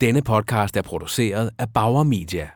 Denne 0.00 0.22
podcast 0.22 0.76
er 0.76 0.82
produceret 0.82 1.50
af 1.58 1.72
Bauer 1.74 2.02
Media. 2.02 2.50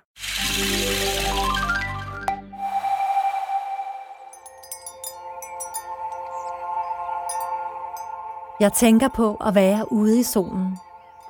Jeg 8.61 8.73
tænker 8.73 9.09
på 9.09 9.35
at 9.35 9.55
være 9.55 9.93
ude 9.93 10.21
i 10.21 10.23
solen 10.23 10.77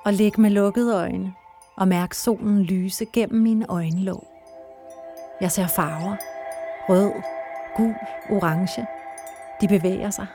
og 0.05 0.13
ligge 0.13 0.41
med 0.41 0.51
lukkede 0.51 0.95
øjne 0.97 1.35
og 1.77 1.89
mærke 1.89 2.17
solen 2.17 2.63
lyse 2.63 3.07
gennem 3.13 3.43
mine 3.43 3.67
øjenlåg. 3.69 4.27
Jeg 5.41 5.53
ser 5.53 5.67
farver. 5.67 6.17
Rød, 6.89 7.13
gul, 7.77 7.95
orange. 8.31 8.87
De 9.61 9.69
bevæger 9.69 10.11
sig, 10.11 10.27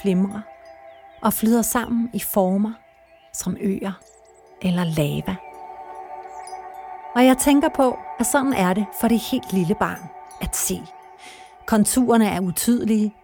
flimrer 0.00 0.40
og 1.22 1.32
flyder 1.32 1.62
sammen 1.62 2.10
i 2.12 2.20
former 2.20 2.72
som 3.32 3.56
øer 3.60 3.92
eller 4.62 4.84
lava. 4.84 5.36
Og 7.14 7.24
jeg 7.26 7.38
tænker 7.38 7.68
på, 7.68 7.98
at 8.18 8.26
sådan 8.26 8.52
er 8.52 8.74
det 8.74 8.86
for 9.00 9.08
det 9.08 9.18
helt 9.18 9.52
lille 9.52 9.74
barn 9.74 10.10
at 10.40 10.56
se. 10.56 10.82
Konturerne 11.66 12.28
er 12.28 12.40
utydelige. 12.40 13.14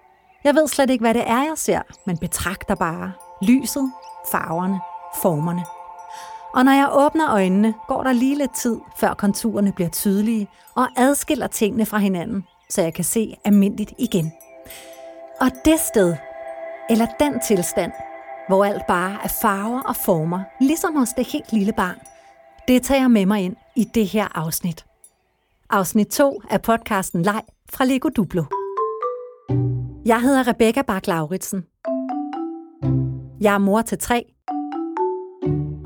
Jeg 0.45 0.55
ved 0.55 0.69
slet 0.69 0.91
ikke, 0.91 1.03
hvad 1.03 1.15
det 1.15 1.29
er, 1.29 1.43
jeg 1.43 1.53
ser, 1.57 1.83
men 2.07 2.19
betragter 2.19 2.75
bare 2.75 3.13
lyset, 3.43 3.93
farverne, 4.31 4.81
formerne. 5.17 5.65
Og 6.55 6.65
når 6.65 6.73
jeg 6.73 6.89
åbner 6.93 7.33
øjnene, 7.33 7.75
går 7.89 8.03
der 8.03 8.13
lige 8.13 8.39
lidt 8.39 8.55
tid, 8.55 8.81
før 8.97 9.15
konturerne 9.15 9.73
bliver 9.73 9.91
tydelige 9.91 10.49
og 10.75 10.89
adskiller 10.97 11.47
tingene 11.47 11.87
fra 11.87 11.99
hinanden, 11.99 12.45
så 12.71 12.83
jeg 12.83 12.95
kan 12.95 13.05
se 13.05 13.37
almindeligt 13.45 13.93
igen. 13.99 14.33
Og 15.41 15.51
det 15.65 15.81
sted, 15.81 16.17
eller 16.91 17.07
den 17.21 17.41
tilstand, 17.41 17.93
hvor 18.49 18.65
alt 18.65 18.87
bare 18.89 19.19
er 19.25 19.29
farver 19.43 19.81
og 19.81 19.97
former, 19.97 20.41
ligesom 20.61 20.97
hos 20.97 21.09
det 21.09 21.27
helt 21.27 21.53
lille 21.53 21.73
barn, 21.73 21.99
det 22.69 22.83
tager 22.83 23.01
jeg 23.01 23.11
med 23.11 23.27
mig 23.27 23.41
ind 23.45 23.57
i 23.77 23.85
det 23.85 24.07
her 24.07 24.39
afsnit. 24.39 24.87
Afsnit 25.71 26.09
2 26.09 26.43
af 26.51 26.63
podcasten 26.63 27.23
Leg 27.23 27.43
fra 27.71 27.85
Lego 27.85 28.09
Duplo. 28.09 28.45
Jeg 30.05 30.21
hedder 30.21 30.49
Rebecca 30.49 30.83
Bak 30.83 31.07
Lauritsen. 31.07 31.65
Jeg 33.41 33.55
er 33.55 33.59
mor 33.59 33.83
til 33.83 33.99
tre, 33.99 34.25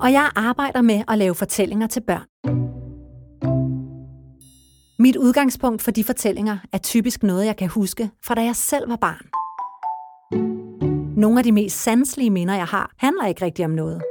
og 0.01 0.13
jeg 0.13 0.31
arbejder 0.37 0.81
med 0.83 1.03
at 1.09 1.19
lave 1.19 1.35
fortællinger 1.35 1.87
til 1.87 2.01
børn. 2.01 2.27
Mit 4.99 5.17
udgangspunkt 5.17 5.83
for 5.83 5.91
de 5.91 6.05
fortællinger 6.05 6.59
er 6.73 6.79
typisk 6.79 7.23
noget, 7.23 7.47
jeg 7.47 7.57
kan 7.57 7.69
huske 7.69 8.11
fra 8.25 8.35
da 8.35 8.43
jeg 8.43 8.57
selv 8.57 8.91
var 8.91 8.97
barn. 8.97 9.46
Nogle 11.17 11.39
af 11.39 11.45
de 11.45 11.53
mest 11.53 11.83
sanselige 11.83 12.31
minder, 12.31 12.55
jeg 12.55 12.65
har, 12.65 12.95
handler 12.97 13.27
ikke 13.27 13.45
rigtig 13.45 13.65
om 13.65 13.71
noget. 13.71 14.03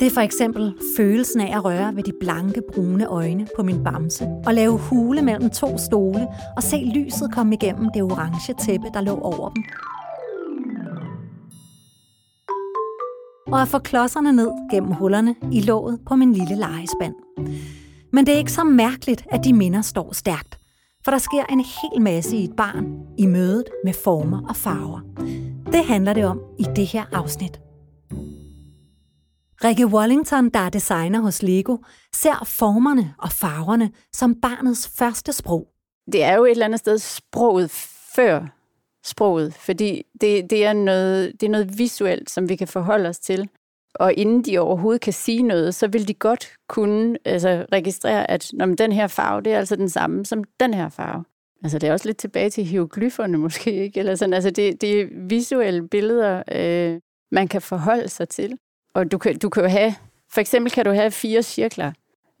Det 0.00 0.06
er 0.06 0.10
for 0.10 0.20
eksempel 0.20 0.74
følelsen 0.96 1.40
af 1.40 1.56
at 1.56 1.64
røre 1.64 1.96
ved 1.96 2.02
de 2.02 2.12
blanke, 2.20 2.62
brune 2.72 3.06
øjne 3.06 3.46
på 3.56 3.62
min 3.62 3.84
bamse, 3.84 4.28
og 4.46 4.54
lave 4.54 4.78
hule 4.78 5.22
mellem 5.22 5.50
to 5.50 5.78
stole 5.78 6.28
og 6.56 6.62
se 6.62 6.76
lyset 6.94 7.32
komme 7.34 7.54
igennem 7.54 7.90
det 7.94 8.02
orange 8.02 8.54
tæppe, 8.54 8.86
der 8.94 9.00
lå 9.00 9.18
over 9.18 9.50
dem. 9.50 9.64
Og 13.46 13.62
at 13.62 13.68
få 13.68 13.78
klodserne 13.78 14.32
ned 14.32 14.50
gennem 14.70 14.92
hullerne 14.92 15.34
i 15.52 15.60
låget 15.60 16.00
på 16.06 16.16
min 16.16 16.32
lille 16.32 16.54
legespand. 16.54 17.14
Men 18.12 18.26
det 18.26 18.34
er 18.34 18.38
ikke 18.38 18.52
så 18.52 18.64
mærkeligt, 18.64 19.26
at 19.30 19.44
de 19.44 19.52
minder 19.52 19.82
står 19.82 20.12
stærkt. 20.12 20.61
For 21.04 21.10
der 21.10 21.18
sker 21.18 21.44
en 21.44 21.60
hel 21.60 22.02
masse 22.02 22.36
i 22.36 22.44
et 22.44 22.56
barn 22.56 23.06
i 23.18 23.26
mødet 23.26 23.68
med 23.84 23.92
former 23.92 24.48
og 24.48 24.56
farver. 24.56 25.00
Det 25.72 25.84
handler 25.84 26.12
det 26.12 26.24
om 26.24 26.40
i 26.58 26.62
det 26.76 26.86
her 26.86 27.04
afsnit. 27.12 27.60
Rikke 29.64 29.86
Wallington, 29.86 30.50
der 30.50 30.60
er 30.60 30.70
designer 30.70 31.20
hos 31.20 31.42
Lego, 31.42 31.76
ser 32.14 32.44
formerne 32.44 33.14
og 33.18 33.32
farverne 33.32 33.90
som 34.12 34.34
barnets 34.40 34.88
første 34.98 35.32
sprog. 35.32 35.66
Det 36.12 36.22
er 36.22 36.34
jo 36.36 36.44
et 36.44 36.50
eller 36.50 36.64
andet 36.64 36.80
sted 36.80 36.98
sproget 36.98 37.70
før 38.14 38.46
sproget, 39.04 39.54
fordi 39.54 40.02
det, 40.20 40.50
det, 40.50 40.64
er 40.64 40.72
noget, 40.72 41.32
det 41.40 41.46
er 41.46 41.50
noget 41.50 41.78
visuelt, 41.78 42.30
som 42.30 42.48
vi 42.48 42.56
kan 42.56 42.68
forholde 42.68 43.08
os 43.08 43.18
til. 43.18 43.48
Og 43.94 44.14
inden 44.14 44.42
de 44.42 44.58
overhovedet 44.58 45.00
kan 45.00 45.12
sige 45.12 45.42
noget, 45.42 45.74
så 45.74 45.86
vil 45.86 46.08
de 46.08 46.14
godt 46.14 46.52
kunne 46.68 47.16
altså, 47.24 47.66
registrere, 47.72 48.30
at 48.30 48.50
når 48.52 48.66
den 48.66 48.92
her 48.92 49.06
farve, 49.06 49.42
det 49.42 49.52
er 49.52 49.58
altså 49.58 49.76
den 49.76 49.88
samme 49.88 50.26
som 50.26 50.44
den 50.60 50.74
her 50.74 50.88
farve. 50.88 51.24
Altså 51.64 51.78
det 51.78 51.88
er 51.88 51.92
også 51.92 52.08
lidt 52.08 52.16
tilbage 52.16 52.50
til 52.50 52.64
hieroglyferne 52.64 53.38
måske, 53.46 53.72
ikke? 53.72 54.00
Eller 54.00 54.14
sådan, 54.14 54.34
altså 54.34 54.50
det, 54.50 54.80
det 54.80 55.00
er 55.00 55.06
visuelle 55.28 55.88
billeder, 55.88 56.42
øh, 56.52 57.00
man 57.32 57.48
kan 57.48 57.62
forholde 57.62 58.08
sig 58.08 58.28
til. 58.28 58.58
Og 58.94 59.12
du 59.12 59.18
kan, 59.18 59.38
du 59.38 59.48
kan 59.48 59.62
jo 59.62 59.68
have, 59.68 59.94
for 60.30 60.40
eksempel 60.40 60.72
kan 60.72 60.84
du 60.84 60.90
have 60.90 61.10
fire 61.10 61.42
cirkler 61.42 61.92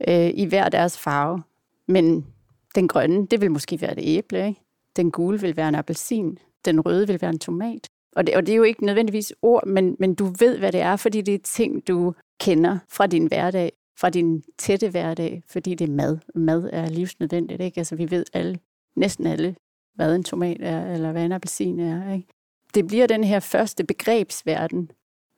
øh, 0.08 0.30
i 0.34 0.44
hver 0.44 0.68
deres 0.68 0.98
farve, 0.98 1.42
men 1.88 2.26
den 2.74 2.88
grønne, 2.88 3.26
det 3.26 3.40
vil 3.40 3.50
måske 3.50 3.80
være 3.80 3.98
et 3.98 4.16
æble, 4.16 4.46
ikke? 4.48 4.60
Den 4.96 5.10
gule 5.10 5.40
vil 5.40 5.56
være 5.56 5.68
en 5.68 5.74
appelsin, 5.74 6.38
den 6.64 6.80
røde 6.80 7.06
vil 7.06 7.20
være 7.20 7.30
en 7.30 7.38
tomat. 7.38 7.88
Og 8.16 8.26
det, 8.26 8.36
og 8.36 8.46
det 8.46 8.52
er 8.52 8.56
jo 8.56 8.62
ikke 8.62 8.86
nødvendigvis 8.86 9.32
ord, 9.42 9.66
men, 9.66 9.96
men 9.98 10.14
du 10.14 10.24
ved, 10.38 10.58
hvad 10.58 10.72
det 10.72 10.80
er, 10.80 10.96
fordi 10.96 11.20
det 11.20 11.34
er 11.34 11.38
ting, 11.44 11.88
du 11.88 12.14
kender 12.40 12.78
fra 12.88 13.06
din 13.06 13.26
hverdag, 13.26 13.72
fra 13.98 14.10
din 14.10 14.42
tætte 14.58 14.90
hverdag, 14.90 15.42
fordi 15.48 15.74
det 15.74 15.88
er 15.88 15.92
mad. 15.92 16.18
Mad 16.34 16.70
er 16.72 16.86
livsnødvendigt, 16.86 17.60
ikke? 17.60 17.78
Altså 17.78 17.96
vi 17.96 18.10
ved 18.10 18.24
alle, 18.32 18.58
næsten 18.96 19.26
alle, 19.26 19.56
hvad 19.94 20.14
en 20.14 20.24
tomat 20.24 20.56
er, 20.60 20.94
eller 20.94 21.12
hvad 21.12 21.24
en 21.24 21.32
appelsin 21.32 21.80
er, 21.80 22.12
ikke? 22.12 22.28
Det 22.74 22.86
bliver 22.86 23.06
den 23.06 23.24
her 23.24 23.40
første 23.40 23.84
begrebsverden, 23.84 24.90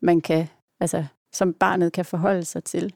man 0.02 0.20
kan, 0.20 0.46
altså 0.80 1.04
som 1.32 1.52
barnet 1.52 1.92
kan 1.92 2.04
forholde 2.04 2.44
sig 2.44 2.64
til. 2.64 2.94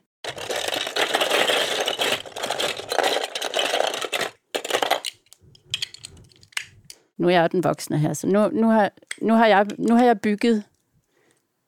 Nu 7.19 7.27
er 7.27 7.31
jeg 7.31 7.51
den 7.51 7.63
voksne 7.63 7.97
her, 7.97 8.13
så 8.13 8.27
nu, 8.27 8.47
nu, 8.47 8.67
har, 8.67 8.91
nu, 9.21 9.33
har, 9.33 9.47
jeg, 9.47 9.65
nu 9.77 9.95
har 9.95 10.05
jeg 10.05 10.21
bygget 10.21 10.63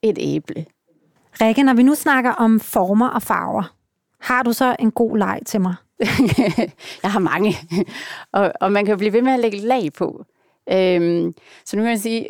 et 0.01 0.17
æble. 0.22 0.66
Rikke, 1.41 1.63
når 1.63 1.73
vi 1.73 1.84
nu 1.84 1.95
snakker 1.95 2.31
om 2.31 2.59
former 2.59 3.07
og 3.07 3.22
farver, 3.22 3.75
har 4.19 4.44
du 4.44 4.53
så 4.53 4.75
en 4.79 4.91
god 4.91 5.17
leg 5.17 5.40
til 5.45 5.61
mig? 5.61 5.75
jeg 7.03 7.11
har 7.11 7.19
mange, 7.19 7.56
og, 8.31 8.51
og 8.61 8.72
man 8.72 8.85
kan 8.85 8.97
blive 8.97 9.13
ved 9.13 9.22
med 9.22 9.31
at 9.31 9.40
lægge 9.40 9.57
lag 9.57 9.94
på. 9.94 10.25
Øhm, 10.72 11.34
så 11.66 11.78
nu 11.78 11.81
kan 11.81 11.90
jeg 11.90 12.00
sige, 12.00 12.29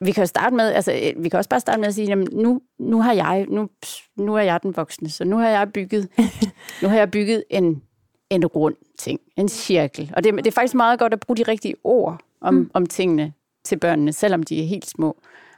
vi 0.00 0.12
kan 0.12 0.22
jo 0.22 0.26
starte 0.26 0.56
med, 0.56 0.72
altså, 0.72 1.12
vi 1.16 1.28
kan 1.28 1.38
også 1.38 1.50
bare 1.50 1.60
starte 1.60 1.80
med 1.80 1.88
at 1.88 1.94
sige, 1.94 2.06
jamen, 2.06 2.28
nu, 2.32 2.60
nu 2.78 3.02
har 3.02 3.12
jeg, 3.12 3.46
nu, 3.48 3.68
nu 4.16 4.34
er 4.34 4.40
jeg 4.40 4.62
den 4.62 4.76
voksne, 4.76 5.10
så 5.10 5.24
nu 5.24 5.36
har 5.36 5.48
jeg 5.48 5.72
bygget, 5.72 6.08
nu 6.82 6.88
har 6.88 6.96
jeg 6.96 7.10
bygget 7.10 7.44
en, 7.50 7.82
en 8.30 8.46
rund 8.46 8.76
ting, 8.98 9.20
en 9.36 9.48
cirkel. 9.48 10.12
Og 10.16 10.24
det, 10.24 10.34
det 10.34 10.46
er 10.46 10.50
faktisk 10.50 10.74
meget 10.74 10.98
godt 10.98 11.12
at 11.12 11.20
bruge 11.20 11.36
de 11.36 11.42
rigtige 11.42 11.74
ord 11.84 12.20
om, 12.40 12.54
mm. 12.54 12.70
om 12.74 12.86
tingene 12.86 13.32
til 13.64 13.78
børnene, 13.78 14.12
selvom 14.12 14.42
de 14.42 14.62
er 14.62 14.66
helt 14.66 14.86
små, 14.86 15.16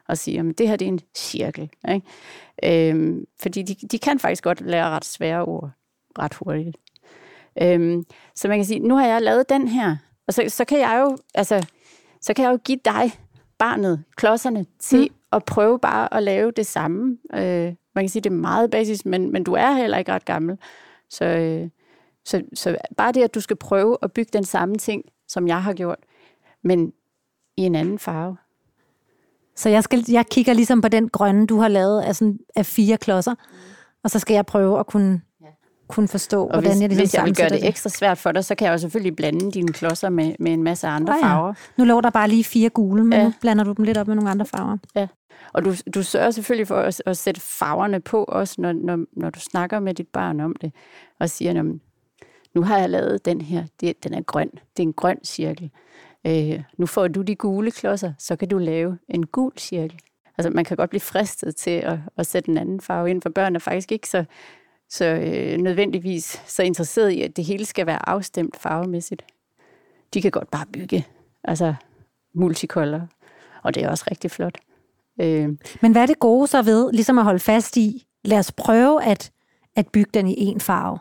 og 0.08 0.18
sige, 0.18 0.40
at 0.40 0.58
det 0.58 0.68
her 0.68 0.76
det 0.76 0.84
er 0.84 0.92
en 0.92 1.00
cirkel. 1.16 1.70
Ikke? 1.88 2.90
Øhm, 2.90 3.24
fordi 3.42 3.62
de, 3.62 3.74
de 3.86 3.98
kan 3.98 4.18
faktisk 4.18 4.44
godt 4.44 4.60
lære 4.60 4.90
ret 4.90 5.04
svære 5.04 5.44
ord 5.44 5.70
ret 6.18 6.34
hurtigt. 6.34 6.76
Øhm, 7.62 8.04
så 8.34 8.48
man 8.48 8.58
kan 8.58 8.64
sige, 8.64 8.80
nu 8.80 8.94
har 8.94 9.06
jeg 9.06 9.22
lavet 9.22 9.48
den 9.48 9.68
her, 9.68 9.96
og 10.26 10.34
så, 10.34 10.44
så 10.48 10.64
kan 10.64 10.78
jeg 10.78 11.00
jo, 11.00 11.18
altså, 11.34 11.66
så 12.20 12.34
kan 12.34 12.44
jeg 12.44 12.52
jo 12.52 12.58
give 12.64 12.78
dig, 12.84 13.12
barnet, 13.58 14.04
klodserne, 14.16 14.66
til 14.78 15.00
mm. 15.00 15.14
at 15.32 15.44
prøve 15.44 15.78
bare 15.78 16.14
at 16.14 16.22
lave 16.22 16.50
det 16.50 16.66
samme. 16.66 17.18
Øh, 17.34 17.74
man 17.94 18.04
kan 18.04 18.08
sige, 18.08 18.22
det 18.22 18.30
er 18.30 18.34
meget 18.34 18.70
basis, 18.70 19.04
men, 19.04 19.32
men 19.32 19.44
du 19.44 19.52
er 19.52 19.72
heller 19.72 19.98
ikke 19.98 20.12
ret 20.12 20.24
gammel. 20.24 20.58
Så, 21.10 21.24
øh, 21.24 21.68
så, 22.26 22.42
så 22.54 22.76
bare 22.96 23.12
det, 23.12 23.22
at 23.22 23.34
du 23.34 23.40
skal 23.40 23.56
prøve 23.56 23.98
at 24.02 24.12
bygge 24.12 24.30
den 24.32 24.44
samme 24.44 24.76
ting, 24.76 25.02
som 25.28 25.48
jeg 25.48 25.62
har 25.62 25.72
gjort, 25.72 25.98
men 26.64 26.92
i 27.56 27.62
en 27.62 27.74
anden 27.74 27.98
farve. 27.98 28.36
Så 29.56 29.68
jeg, 29.68 29.84
skal, 29.84 30.04
jeg 30.08 30.26
kigger 30.26 30.52
ligesom 30.52 30.80
på 30.80 30.88
den 30.88 31.08
grønne, 31.08 31.46
du 31.46 31.58
har 31.58 31.68
lavet 31.68 32.02
af, 32.02 32.16
sådan, 32.16 32.38
af 32.56 32.66
fire 32.66 32.96
klodser, 32.96 33.34
og 34.04 34.10
så 34.10 34.18
skal 34.18 34.34
jeg 34.34 34.46
prøve 34.46 34.80
at 34.80 34.86
kunne, 34.86 35.20
ja. 35.40 35.46
kunne 35.88 36.08
forstå, 36.08 36.44
og 36.44 36.50
hvordan 36.50 36.70
hvis, 36.70 36.80
jeg 36.80 36.88
ligesom 36.88 37.02
Hvis 37.02 37.14
jeg 37.14 37.24
vil 37.24 37.36
gøre 37.36 37.48
det 37.48 37.68
ekstra 37.68 37.90
svært 37.90 38.18
for 38.18 38.32
dig, 38.32 38.44
så 38.44 38.54
kan 38.54 38.66
jeg 38.66 38.72
jo 38.72 38.78
selvfølgelig 38.78 39.16
blande 39.16 39.52
dine 39.52 39.72
klodser 39.72 40.08
med, 40.08 40.34
med 40.38 40.52
en 40.52 40.62
masse 40.62 40.86
andre 40.86 41.14
oh, 41.14 41.18
ja. 41.22 41.26
farver. 41.26 41.54
Nu 41.76 41.84
lå 41.84 42.00
der 42.00 42.10
bare 42.10 42.28
lige 42.28 42.44
fire 42.44 42.68
gule, 42.68 43.04
men 43.04 43.18
ja. 43.18 43.24
nu 43.24 43.32
blander 43.40 43.64
du 43.64 43.72
dem 43.72 43.84
lidt 43.84 43.98
op 43.98 44.06
med 44.06 44.14
nogle 44.14 44.30
andre 44.30 44.46
farver. 44.46 44.76
Ja, 44.94 45.06
og 45.52 45.64
du, 45.64 45.74
du 45.94 46.02
sørger 46.02 46.30
selvfølgelig 46.30 46.68
for 46.68 46.76
at, 46.76 47.02
at 47.06 47.16
sætte 47.16 47.40
farverne 47.40 48.00
på 48.00 48.24
også, 48.24 48.54
når, 48.58 48.72
når, 48.72 48.98
når 49.12 49.30
du 49.30 49.40
snakker 49.40 49.80
med 49.80 49.94
dit 49.94 50.08
barn 50.08 50.40
om 50.40 50.56
det, 50.60 50.72
og 51.20 51.30
siger, 51.30 51.76
nu 52.56 52.62
har 52.62 52.78
jeg 52.78 52.90
lavet 52.90 53.24
den 53.24 53.40
her, 53.40 53.64
det, 53.80 54.04
den 54.04 54.14
er 54.14 54.20
grøn, 54.20 54.50
det 54.50 54.82
er 54.82 54.86
en 54.86 54.92
grøn 54.92 55.24
cirkel. 55.24 55.70
Øh, 56.26 56.62
nu 56.76 56.86
får 56.86 57.08
du 57.08 57.22
de 57.22 57.36
gule 57.36 57.70
klodser, 57.70 58.12
så 58.18 58.36
kan 58.36 58.48
du 58.48 58.58
lave 58.58 58.98
en 59.08 59.26
gul 59.26 59.52
cirkel. 59.58 60.00
Altså 60.38 60.50
man 60.50 60.64
kan 60.64 60.76
godt 60.76 60.90
blive 60.90 61.00
fristet 61.00 61.56
til 61.56 61.70
at, 61.70 61.98
at 62.16 62.26
sætte 62.26 62.50
en 62.50 62.58
anden 62.58 62.80
farve 62.80 63.10
ind, 63.10 63.22
for 63.22 63.30
børn 63.30 63.54
er 63.54 63.58
faktisk 63.60 63.92
ikke 63.92 64.08
så, 64.08 64.24
så 64.88 65.04
øh, 65.04 65.58
nødvendigvis 65.58 66.42
så 66.46 66.62
interesseret 66.62 67.10
i, 67.10 67.22
at 67.22 67.36
det 67.36 67.44
hele 67.44 67.64
skal 67.64 67.86
være 67.86 68.08
afstemt 68.08 68.56
farvemæssigt. 68.56 69.24
De 70.14 70.22
kan 70.22 70.30
godt 70.30 70.50
bare 70.50 70.66
bygge 70.72 71.06
altså 71.44 71.74
multicolor, 72.34 73.08
og 73.62 73.74
det 73.74 73.82
er 73.82 73.88
også 73.88 74.04
rigtig 74.10 74.30
flot. 74.30 74.58
Øh. 75.20 75.48
Men 75.80 75.92
hvad 75.92 76.02
er 76.02 76.06
det 76.06 76.18
gode 76.18 76.46
så 76.46 76.62
ved, 76.62 76.92
ligesom 76.92 77.18
at 77.18 77.24
holde 77.24 77.40
fast 77.40 77.76
i, 77.76 78.06
lad 78.24 78.38
os 78.38 78.52
prøve 78.52 79.04
at, 79.04 79.32
at 79.76 79.88
bygge 79.88 80.10
den 80.14 80.28
i 80.28 80.44
en 80.44 80.60
farve. 80.60 80.98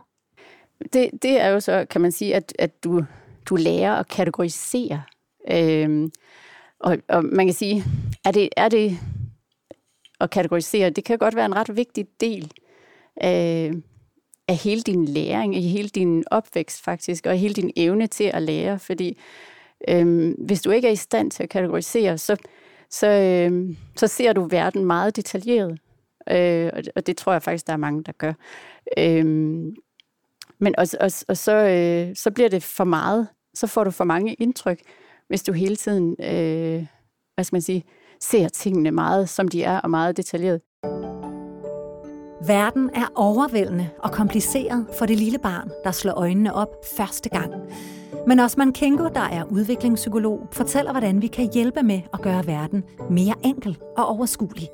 Det, 0.94 1.10
det 1.22 1.42
er 1.42 1.48
jo 1.48 1.60
så, 1.60 1.86
kan 1.90 2.02
man 2.02 2.12
sige, 2.12 2.36
at, 2.36 2.54
at 2.60 2.84
du, 2.84 3.04
du 3.50 3.56
lærer 3.56 3.94
at 3.96 4.08
kategorisere. 4.08 5.04
Øhm, 5.52 6.12
og, 6.80 6.98
og 7.08 7.26
man 7.26 7.48
kan 7.48 7.54
sige, 7.54 7.84
er 8.26 8.32
det, 8.32 8.50
er 8.58 8.70
det 8.70 9.00
at 10.20 10.30
kategorisere, 10.30 10.90
det 10.90 11.04
kan 11.04 11.18
godt 11.18 11.36
være 11.36 11.46
en 11.46 11.56
ret 11.56 11.76
vigtig 11.76 12.08
del 12.20 12.52
af, 13.18 13.72
af 14.48 14.56
hele 14.56 14.82
din 14.82 15.06
læring, 15.06 15.56
i 15.56 15.62
hele 15.62 15.90
din 15.90 16.24
opvækst 16.32 16.84
faktisk, 16.84 17.26
og 17.26 17.36
hele 17.36 17.54
din 17.54 17.72
evne 17.76 18.08
til 18.08 18.32
at 18.34 18.42
lære, 18.42 18.80
fordi 18.80 19.18
øhm, 19.88 20.32
hvis 20.32 20.62
du 20.62 20.72
ikke 20.72 20.88
er 20.88 20.92
i 20.92 20.96
stand 20.96 21.32
til 21.32 21.44
at 21.44 21.50
kategorisere, 21.50 22.18
så, 22.18 22.38
så, 22.90 23.08
øhm, 23.08 23.78
så 23.96 24.08
ser 24.08 24.34
du 24.34 24.44
verden 24.44 24.86
meget 24.86 25.16
detaljeret. 25.16 25.80
Øh, 26.30 26.70
og, 26.74 26.84
og 26.96 27.08
det 27.08 27.18
tror 27.18 27.32
jeg 27.32 27.44
faktisk, 27.44 27.68
der 27.68 27.74
er 27.74 27.78
mange, 27.78 28.04
der 28.04 28.12
gør. 28.12 28.34
Øhm, 28.98 29.76
men 30.60 30.76
og, 30.78 30.88
og, 31.00 31.12
og 31.28 31.38
så, 31.38 31.56
øh, 31.56 32.16
så 32.16 32.32
bliver 32.32 32.50
det 32.50 32.64
for 32.64 32.84
meget. 32.84 33.28
Så 33.54 33.68
får 33.68 33.84
du 33.84 33.92
for 33.92 34.04
mange 34.04 34.34
indtryk, 34.34 34.80
hvis 35.28 35.44
du 35.44 35.52
hele 35.54 35.76
tiden, 35.76 36.16
øh, 36.20 36.86
hvad 37.36 37.44
skal 37.44 37.56
man 37.56 37.62
sige, 37.62 37.84
ser 38.22 38.48
tingene 38.48 38.92
meget, 38.92 39.30
som 39.30 39.48
de 39.48 39.64
er, 39.64 39.80
og 39.80 39.90
meget 39.90 40.18
detaljeret. 40.18 40.62
Verden 42.48 42.90
er 42.94 43.12
overvældende 43.16 43.90
og 44.00 44.12
kompliceret 44.12 44.88
for 44.98 45.06
det 45.06 45.18
lille 45.18 45.40
barn, 45.40 45.70
der 45.84 45.92
slår 45.92 46.14
øjnene 46.14 46.54
op 46.54 46.70
første 46.98 47.30
gang. 47.30 47.54
Men 48.28 48.40
Osman 48.40 48.74
Kengo, 48.74 49.08
der 49.08 49.22
er 49.22 49.44
udviklingspsykolog, 49.44 50.48
fortæller, 50.52 50.92
hvordan 50.92 51.22
vi 51.22 51.28
kan 51.28 51.54
hjælpe 51.54 51.84
med 51.84 52.02
at 52.14 52.22
gøre 52.22 52.48
verden 52.48 52.84
mere 53.10 53.36
enkel 53.44 53.78
og 53.98 54.06
overskuelig. 54.08 54.70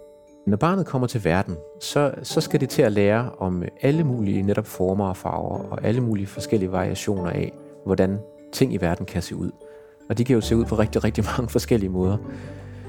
Når 0.47 0.57
barnet 0.57 0.85
kommer 0.85 1.07
til 1.07 1.23
verden, 1.23 1.55
så, 1.79 2.11
så 2.23 2.41
skal 2.41 2.61
det 2.61 2.69
til 2.69 2.81
at 2.81 2.91
lære 2.91 3.29
om 3.38 3.63
alle 3.81 4.03
mulige 4.03 4.41
netop 4.41 4.65
former 4.65 5.05
og 5.05 5.17
farver, 5.17 5.59
og 5.59 5.83
alle 5.83 6.01
mulige 6.01 6.27
forskellige 6.27 6.71
variationer 6.71 7.29
af, 7.29 7.53
hvordan 7.85 8.19
ting 8.53 8.73
i 8.73 8.77
verden 8.77 9.05
kan 9.05 9.21
se 9.21 9.35
ud. 9.35 9.51
Og 10.09 10.17
de 10.17 10.25
kan 10.25 10.33
jo 10.33 10.41
se 10.41 10.55
ud 10.55 10.65
på 10.65 10.75
rigtig, 10.75 11.03
rigtig 11.03 11.23
mange 11.38 11.49
forskellige 11.49 11.89
måder. 11.89 12.17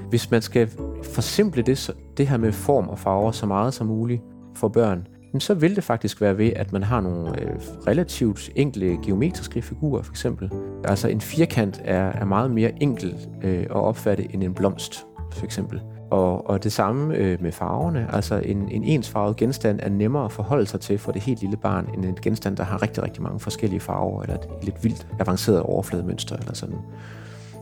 Hvis 0.09 0.31
man 0.31 0.41
skal 0.41 0.69
forsimple 1.03 1.61
det, 1.61 1.95
det 2.17 2.27
her 2.27 2.37
med 2.37 2.51
form 2.51 2.89
og 2.89 2.99
farver 2.99 3.31
så 3.31 3.45
meget 3.45 3.73
som 3.73 3.87
muligt 3.87 4.21
for 4.55 4.67
børn, 4.67 5.07
så 5.39 5.53
vil 5.53 5.75
det 5.75 5.83
faktisk 5.83 6.21
være 6.21 6.37
ved, 6.37 6.51
at 6.55 6.71
man 6.71 6.83
har 6.83 7.01
nogle 7.01 7.41
øh, 7.41 7.55
relativt 7.87 8.51
enkle 8.55 8.97
geometriske 9.05 9.61
figurer, 9.61 10.01
for 10.01 10.11
eksempel. 10.11 10.51
Altså 10.83 11.07
en 11.07 11.21
firkant 11.21 11.81
er, 11.83 12.03
er 12.03 12.25
meget 12.25 12.51
mere 12.51 12.83
enkel 12.83 13.27
øh, 13.43 13.61
at 13.61 13.71
opfatte 13.71 14.33
end 14.33 14.43
en 14.43 14.53
blomst, 14.53 15.05
for 15.31 15.45
eksempel. 15.45 15.81
Og, 16.13 16.49
og 16.49 16.63
det 16.63 16.71
samme 16.73 17.15
øh, 17.15 17.41
med 17.41 17.51
farverne. 17.51 18.07
Altså 18.13 18.35
en, 18.35 18.69
en 18.71 18.83
ensfarvet 18.83 19.35
genstand 19.35 19.79
er 19.83 19.89
nemmere 19.89 20.25
at 20.25 20.31
forholde 20.31 20.65
sig 20.65 20.79
til 20.79 20.97
for 20.97 21.11
det 21.11 21.21
helt 21.21 21.41
lille 21.41 21.57
barn, 21.57 21.89
end 21.93 22.05
en 22.05 22.17
genstand, 22.21 22.57
der 22.57 22.63
har 22.63 22.81
rigtig, 22.81 23.03
rigtig 23.03 23.23
mange 23.23 23.39
forskellige 23.39 23.79
farver, 23.79 24.21
eller 24.21 24.35
et 24.35 24.47
lidt 24.63 24.83
vildt 24.83 25.07
avanceret 25.19 25.61
overflademønster, 25.61 26.37
eller 26.37 26.53
sådan. 26.53 26.77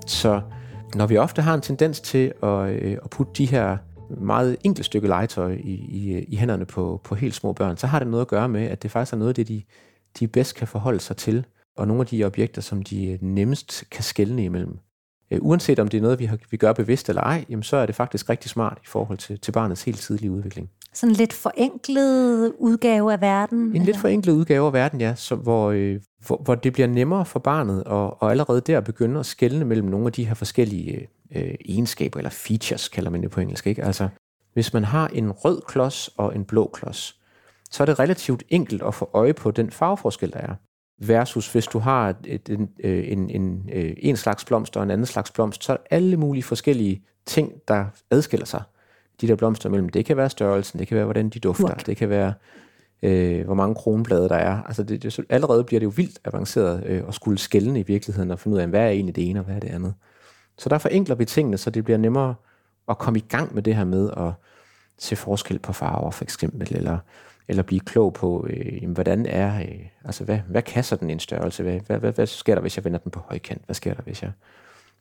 Så 0.08 0.42
når 0.96 1.08
vi 1.08 1.18
ofte 1.18 1.42
har 1.42 1.54
en 1.54 1.62
tendens 1.62 2.02
til 2.02 2.34
at, 2.44 2.70
øh, 2.70 2.98
at 3.04 3.10
putte 3.10 3.34
de 3.38 3.46
her 3.46 3.78
meget 4.10 4.58
enkle 4.64 4.84
stykke 4.84 5.08
legetøj 5.08 5.52
i, 5.52 5.74
i, 5.74 6.26
i 6.28 6.36
hænderne 6.36 6.66
på, 6.66 7.02
på 7.04 7.16
helt 7.16 7.36
små 7.36 7.54
børn, 7.54 7.78
så 7.78 7.88
har 7.88 8.00
det 8.00 8.08
noget 8.08 8.22
at 8.22 8.28
gøre 8.28 8.50
med, 8.50 8.64
at 8.64 8.84
det 8.84 8.92
faktisk 8.92 9.14
er 9.14 9.18
noget 9.18 9.30
af 9.30 9.36
det, 9.36 9.48
de, 9.48 9.64
de 10.20 10.28
bedst 10.28 10.56
kan 10.56 10.68
forholde 10.68 11.00
sig 11.00 11.18
til, 11.18 11.46
og 11.78 11.88
nogle 11.88 12.02
af 12.02 12.08
de 12.08 12.24
objekter, 12.24 12.62
som 12.62 12.84
de 12.84 13.18
nemmest 13.22 13.84
kan 13.92 14.04
skelne 14.04 14.44
imellem. 14.44 14.78
Øh, 15.32 15.40
uanset 15.42 15.80
om 15.80 15.88
det 15.88 15.98
er 15.98 16.02
noget, 16.02 16.20
vi, 16.20 16.26
har, 16.26 16.38
vi 16.52 16.58
gør 16.58 16.74
bevidst 16.74 17.10
eller 17.10 17.22
ej, 17.22 17.46
jamen, 17.50 17.64
så 17.64 17.78
er 17.78 17.86
det 17.86 17.96
faktisk 17.96 18.30
rigtig 18.30 18.50
smart 18.50 18.78
i 18.84 18.88
forhold 18.88 19.18
til, 19.18 19.40
til 19.40 19.52
barnets 19.52 19.84
helt 19.84 20.00
tidlige 20.00 20.32
udvikling. 20.32 20.70
Sådan 20.94 21.12
en 21.12 21.16
lidt 21.16 21.34
forenklet 21.34 22.54
udgave 22.58 23.14
af 23.14 23.22
verden? 23.22 23.60
En 23.60 23.72
eller? 23.72 23.86
lidt 23.86 23.98
forenklet 23.98 24.34
udgave 24.34 24.68
af 24.68 24.74
verden, 24.74 25.02
ja, 25.02 25.16
så, 25.16 25.36
hvor, 25.36 25.72
øh, 25.72 26.00
hvor, 26.28 26.42
hvor 26.44 26.56
det 26.56 26.74
bliver 26.74 26.88
nemmere 26.88 27.26
for 27.26 27.40
barnet 27.40 27.84
og, 27.84 28.22
og 28.22 28.32
allerede 28.32 28.62
der 28.62 28.82
begynde 28.82 29.20
at 29.20 29.26
skelne 29.26 29.66
mellem 29.66 29.88
nogle 29.88 30.06
af 30.06 30.12
de 30.14 30.26
her 30.26 30.34
forskellige 30.34 31.08
øh, 31.36 31.54
egenskaber, 31.66 32.20
eller 32.20 32.30
features 32.30 32.90
kalder 32.90 33.10
man 33.10 33.22
det 33.22 33.32
på 33.32 33.42
engelsk. 33.42 33.68
Ikke? 33.68 33.84
Altså, 33.84 34.10
hvis 34.54 34.74
man 34.74 34.84
har 34.84 35.08
en 35.08 35.32
rød 35.32 35.62
klods 35.68 36.08
og 36.08 36.36
en 36.36 36.46
blå 36.46 36.70
klods, 36.74 37.18
så 37.72 37.84
er 37.84 37.86
det 37.86 38.00
relativt 38.00 38.44
enkelt 38.50 38.82
at 38.82 38.94
få 38.94 39.10
øje 39.14 39.34
på 39.34 39.52
den 39.52 39.72
farveforskel, 39.72 40.32
der 40.32 40.40
er 40.40 40.56
versus 41.08 41.52
hvis 41.52 41.66
du 41.66 41.80
har 41.80 42.16
et, 42.26 42.50
en, 42.50 42.70
øh, 42.84 43.12
en, 43.12 43.30
en, 43.30 43.70
øh, 43.74 43.94
en 43.98 44.18
slags 44.18 44.46
blomst 44.46 44.78
og 44.78 44.84
en 44.84 44.92
anden 44.92 45.06
slags 45.06 45.32
blomst, 45.32 45.64
så 45.64 45.74
er 45.74 45.78
der 45.78 45.84
alle 45.92 46.18
mulige 46.18 46.44
forskellige 46.44 47.04
ting, 47.26 47.52
der 47.68 47.86
adskiller 48.12 48.46
sig. 48.46 48.62
De 49.22 49.28
der 49.28 49.36
blomster 49.36 49.70
mellem, 49.70 49.90
det 49.90 50.06
kan 50.06 50.18
være 50.18 50.30
størrelsen, 50.30 50.80
det 50.80 50.88
kan 50.88 50.96
være, 50.96 51.06
hvordan 51.06 51.30
de 51.30 51.40
dufter, 51.40 51.66
What? 51.66 51.86
det 51.86 51.98
kan 51.98 52.10
være, 52.10 52.34
øh, 53.04 53.46
hvor 53.46 53.54
mange 53.54 53.76
kronblade 53.76 54.30
der 54.30 54.36
er. 54.36 54.62
Altså 54.64 54.84
det, 54.84 55.04
det, 55.04 55.20
allerede 55.30 55.64
bliver 55.64 55.80
det 55.80 55.86
jo 55.86 55.94
vildt 55.96 56.20
avanceret 56.26 56.84
øh, 56.86 57.04
at 57.08 57.14
skulle 57.14 57.38
skælne 57.38 57.80
i 57.80 57.84
virkeligheden 57.84 58.32
og 58.32 58.40
finde 58.40 58.56
ud 58.56 58.62
af, 58.62 58.68
hvad 58.68 58.82
er 58.82 58.90
egentlig 58.90 59.16
det 59.16 59.30
ene 59.30 59.40
og 59.40 59.46
hvad 59.46 59.56
er 59.56 59.60
det 59.60 59.70
andet. 59.70 59.94
Så 60.58 60.70
der 60.70 60.78
forenkler 60.78 61.16
vi 61.16 61.26
tingene, 61.26 61.58
så 61.58 61.70
det 61.70 61.84
bliver 61.84 61.98
nemmere 61.98 62.36
at 62.90 62.98
komme 62.98 63.20
i 63.20 63.26
gang 63.30 63.56
med 63.56 63.64
det 63.64 63.76
her 63.76 63.84
med 63.84 64.10
at 64.18 64.32
se 65.00 65.16
forskel 65.16 65.60
på 65.60 65.74
farver 65.74 66.12
for 66.12 66.24
eksempel, 66.24 66.76
eller 66.76 66.98
eller 67.48 67.64
blive 67.64 67.80
klog 67.80 68.14
på, 68.14 68.48
øh, 68.50 68.82
jamen, 68.82 68.94
hvordan 68.94 69.26
er, 69.26 69.60
øh, 69.60 69.86
altså 70.06 70.24
hvad, 70.24 70.40
hvad 70.50 70.62
kan 70.62 70.84
sådan 70.84 71.10
en 71.10 71.20
størrelse? 71.20 71.64
Hvad, 71.64 71.80
hvad, 71.88 71.98
hvad, 71.98 72.12
hvad 72.12 72.28
sker 72.28 72.56
der, 72.56 72.62
hvis 72.62 72.78
jeg 72.78 72.86
vender 72.86 73.00
den 73.00 73.12
på 73.12 73.20
højkant? 73.20 73.62
Hvad 73.66 73.76
sker 73.76 73.94
der, 73.94 74.02
hvis 74.04 74.22
jeg... 74.22 74.32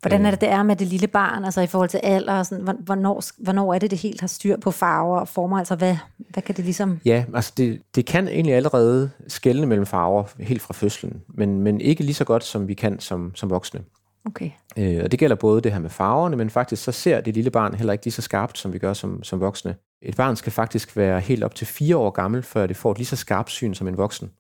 Hvordan 0.01 0.27
er 0.27 0.31
det, 0.31 0.41
det 0.41 0.49
er 0.49 0.63
med 0.63 0.77
det 0.77 0.87
lille 0.87 1.07
barn, 1.07 1.45
altså 1.45 1.61
i 1.61 1.67
forhold 1.67 1.89
til 1.89 2.01
alder, 2.03 2.39
og 2.39 2.47
sådan, 2.47 2.79
hvornår, 2.81 3.23
hvornår 3.43 3.75
er 3.75 3.79
det, 3.79 3.91
det 3.91 3.99
helt 3.99 4.21
har 4.21 4.29
styr 4.29 4.57
på 4.57 4.71
farver 4.71 5.21
og 5.21 5.29
former, 5.29 5.59
altså 5.59 5.75
hvad, 5.75 5.97
hvad 6.17 6.43
kan 6.43 6.57
det 6.57 6.65
ligesom... 6.65 7.01
Ja, 7.05 7.25
altså 7.35 7.53
det, 7.57 7.83
det 7.95 8.07
kan 8.07 8.29
egentlig 8.29 8.55
allerede 8.55 9.11
skelne 9.29 9.67
mellem 9.67 9.87
farver 9.87 10.25
helt 10.39 10.63
fra 10.63 10.75
fødslen, 10.75 11.23
men, 11.29 11.61
men 11.61 11.81
ikke 11.81 12.03
lige 12.03 12.15
så 12.15 12.25
godt, 12.25 12.45
som 12.45 12.69
vi 12.69 12.75
kan 12.75 13.01
som, 13.01 13.35
som 13.35 13.51
voksne. 13.51 13.81
Okay. 14.25 14.51
Øh, 14.77 15.01
og 15.05 15.11
det 15.11 15.19
gælder 15.19 15.37
både 15.37 15.61
det 15.61 15.73
her 15.73 15.79
med 15.79 15.91
farverne, 15.91 16.37
men 16.37 16.51
faktisk 16.51 16.85
så 16.85 16.93
ser 16.93 17.21
det 17.21 17.35
lille 17.35 17.51
barn 17.51 17.75
heller 17.75 17.93
ikke 17.93 18.05
lige 18.05 18.13
så 18.13 18.23
skarpt, 18.23 18.59
som 18.59 18.73
vi 18.73 18.79
gør 18.79 18.93
som, 18.93 19.25
som 19.25 19.41
voksne. 19.41 19.75
Et 20.03 20.17
barn 20.17 20.37
skal 20.37 20.53
faktisk 20.53 20.97
være 20.97 21.21
helt 21.21 21.45
op 21.45 21.55
til 21.55 21.67
fire 21.67 21.97
år 21.97 22.11
gammel, 22.11 22.43
før 22.43 22.67
det 22.67 22.77
får 22.77 22.91
et 22.93 22.99
lige 22.99 23.07
så 23.07 23.17
skarpt 23.17 23.51
syn 23.51 23.75
som 23.75 23.89
en 23.89 23.97
voksen. 23.97 24.31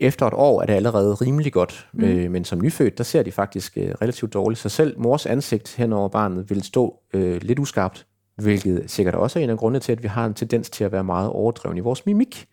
Efter 0.00 0.26
et 0.26 0.34
år 0.34 0.62
er 0.62 0.66
det 0.66 0.72
allerede 0.72 1.14
rimelig 1.14 1.52
godt, 1.52 1.88
mm. 1.92 2.04
øh, 2.04 2.30
men 2.30 2.44
som 2.44 2.60
nyfødt, 2.60 2.98
der 2.98 3.04
ser 3.04 3.22
de 3.22 3.32
faktisk 3.32 3.78
øh, 3.78 3.90
relativt 4.02 4.34
dårligt. 4.34 4.60
Så 4.60 4.68
selv 4.68 5.00
mors 5.00 5.26
ansigt 5.26 5.76
hen 5.76 5.92
over 5.92 6.08
barnet 6.08 6.50
vil 6.50 6.62
stå 6.62 6.98
øh, 7.14 7.42
lidt 7.42 7.58
uskarpt, 7.58 8.06
hvilket 8.36 8.90
sikkert 8.90 9.14
også 9.14 9.38
er 9.38 9.44
en 9.44 9.50
af 9.50 9.58
grundene 9.58 9.80
til, 9.80 9.92
at 9.92 10.02
vi 10.02 10.08
har 10.08 10.26
en 10.26 10.34
tendens 10.34 10.70
til 10.70 10.84
at 10.84 10.92
være 10.92 11.04
meget 11.04 11.30
overdreven 11.30 11.76
i 11.76 11.80
vores 11.80 12.06
mimik, 12.06 12.46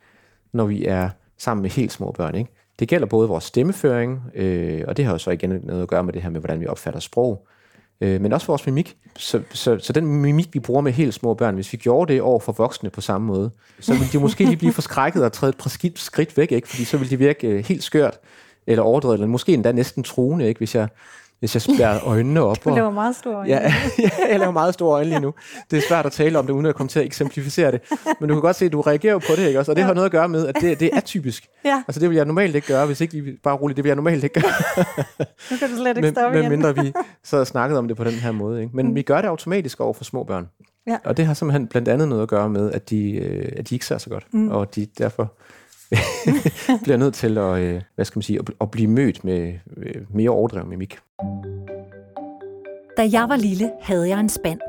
når 0.54 0.66
vi 0.66 0.86
er 0.86 1.10
sammen 1.38 1.62
med 1.62 1.70
helt 1.70 1.92
små 1.92 2.12
børn. 2.12 2.36
Ikke? 2.36 2.52
Det 2.80 2.88
gælder 2.88 3.08
både 3.08 3.28
vores 3.28 3.44
stemmeføring, 3.44 4.22
øh, 4.36 4.84
og 4.88 4.98
det 4.98 5.06
har 5.06 5.12
jo 5.12 5.18
så 5.18 5.32
igen 5.32 5.62
noget 5.64 5.82
at 5.82 5.88
gøre 5.88 6.04
med 6.04 6.14
det 6.14 6.22
her 6.22 6.30
med, 6.30 6.40
hvordan 6.40 6.60
vi 6.60 6.68
opfatter 6.68 7.00
sprog, 7.00 7.48
øh, 8.02 8.22
men 8.22 8.34
også 8.34 8.48
vores 8.48 8.66
mimik. 8.66 8.98
Så, 9.18 9.42
så, 9.52 9.80
så 9.80 9.94
den 9.94 10.06
mimik, 10.08 10.50
vi 10.54 10.60
bruger 10.60 10.82
med 10.82 10.92
helt 10.92 11.14
små 11.14 11.34
børn, 11.34 11.56
hvis 11.56 11.74
vi 11.74 11.78
gjorde 11.78 12.14
det 12.14 12.22
over 12.22 12.40
for 12.40 12.52
voksne 12.52 12.90
på 12.90 13.02
samme 13.02 13.28
måde, 13.28 13.52
så 13.80 13.94
ville 13.94 14.08
de 14.12 14.20
måske 14.20 14.46
lige 14.46 14.58
blive 14.58 14.74
forskrækket 14.74 15.24
og 15.24 15.32
træde 15.32 15.50
et 15.50 15.58
par 15.58 15.92
skridt 15.96 16.38
væk, 16.38 16.52
ikke? 16.52 16.68
fordi 16.68 16.86
så 16.86 16.98
ville 16.98 17.10
de 17.10 17.18
virke 17.18 17.48
øh, 17.48 17.66
helt 17.66 17.84
skørt 17.84 18.20
eller 18.68 18.84
overdrevet, 18.84 19.14
eller 19.14 19.28
måske 19.28 19.54
endda 19.54 19.72
næsten 19.72 20.04
truende, 20.04 20.48
ikke? 20.48 20.58
hvis 20.58 20.76
jeg 20.76 20.88
hvis 21.44 21.56
jeg 21.56 21.62
spærrer 21.62 22.08
øjnene 22.08 22.42
op. 22.42 22.66
Du 22.66 22.76
laver 22.76 22.92
meget 22.92 23.16
store 23.16 23.36
øjne. 23.36 23.50
Ja, 23.50 23.60
ja, 24.00 24.10
jeg 24.30 24.40
laver 24.40 24.52
meget 24.52 24.74
store 24.74 24.96
øjne 24.96 25.10
lige 25.10 25.20
nu. 25.20 25.34
Det 25.72 25.78
er 25.78 25.82
svært 25.88 26.06
at 26.06 26.12
tale 26.12 26.40
om 26.40 26.46
det, 26.46 26.54
uden 26.54 26.66
at 26.66 26.76
komme 26.76 26.88
til 26.88 27.00
at 27.00 27.06
eksemplificere 27.06 27.72
det. 27.72 27.82
Men 28.20 28.30
du 28.30 28.36
kan 28.36 28.42
godt 28.42 28.56
se, 28.56 28.66
at 28.66 28.72
du 28.72 28.82
reagerer 28.82 29.20
på 29.20 29.36
det, 29.36 29.48
ikke 29.48 29.60
også? 29.60 29.72
Og 29.72 29.76
det 29.76 29.82
ja. 29.82 29.86
har 29.86 29.94
noget 29.94 30.06
at 30.06 30.12
gøre 30.12 30.30
med, 30.30 30.48
at 30.48 30.56
det, 30.62 30.80
det 30.80 30.90
er 30.94 30.98
atypisk. 30.98 31.48
Ja. 31.66 31.84
Altså 31.88 32.00
det 32.00 32.10
vil 32.10 32.16
jeg 32.16 32.26
normalt 32.26 32.56
ikke 32.56 32.68
gøre, 32.68 32.86
hvis 32.86 33.02
ikke 33.02 33.14
lige 33.14 33.38
bare 33.44 33.56
roligt, 33.56 33.78
det 33.78 33.84
vil 33.84 33.90
jeg 33.90 33.96
normalt 33.96 34.24
ikke 34.24 34.42
gøre. 34.42 34.52
nu 35.52 35.58
kan 35.58 35.70
du 35.70 35.76
slet 35.76 35.98
ikke 35.98 36.10
stoppe 36.10 36.40
igen. 36.40 36.50
mindre 36.50 36.76
vi 36.76 36.94
så 37.24 37.38
har 37.38 37.44
snakket 37.44 37.78
om 37.78 37.88
det 37.88 37.98
på 37.98 38.04
den 38.04 38.14
her 38.14 38.32
måde. 38.32 38.62
Ikke? 38.62 38.76
Men 38.76 38.88
mm. 38.88 38.96
vi 38.96 39.02
gør 39.02 39.22
det 39.22 39.28
automatisk 39.28 39.80
over 39.80 39.94
for 39.94 40.04
små 40.04 40.24
børn. 40.24 40.50
Ja. 40.88 40.98
Og 41.06 41.18
det 41.18 41.26
har 41.26 41.34
simpelthen 41.34 41.68
blandt 41.68 41.88
andet 41.88 42.08
noget 42.08 42.22
at 42.22 42.30
gøre 42.30 42.50
med, 42.50 42.72
at 42.72 42.90
de, 42.90 43.12
øh, 43.12 43.52
at 43.56 43.70
de 43.70 43.76
ikke 43.76 43.86
ser 43.86 43.98
så 43.98 44.10
godt. 44.10 44.34
Mm. 44.34 44.50
Og 44.50 44.76
de 44.76 44.88
derfor 44.98 45.34
bliver 46.84 46.98
nødt 46.98 47.14
til 47.14 47.38
at, 47.38 47.60
øh, 47.60 47.82
hvad 47.96 48.06
skal 48.06 48.18
man 48.18 48.24
sige, 48.24 48.40
at, 48.62 48.72
blive 48.72 48.88
mødt 48.88 49.24
med 49.24 49.54
øh, 49.78 50.02
mere 50.10 50.30
overdrevet 50.30 50.68
mimik. 50.68 51.00
Da 52.98 53.10
jeg 53.12 53.30
var 53.30 53.36
lille, 53.36 53.72
havde 53.82 54.10
jeg 54.10 54.20
en 54.20 54.30
spand. 54.30 54.60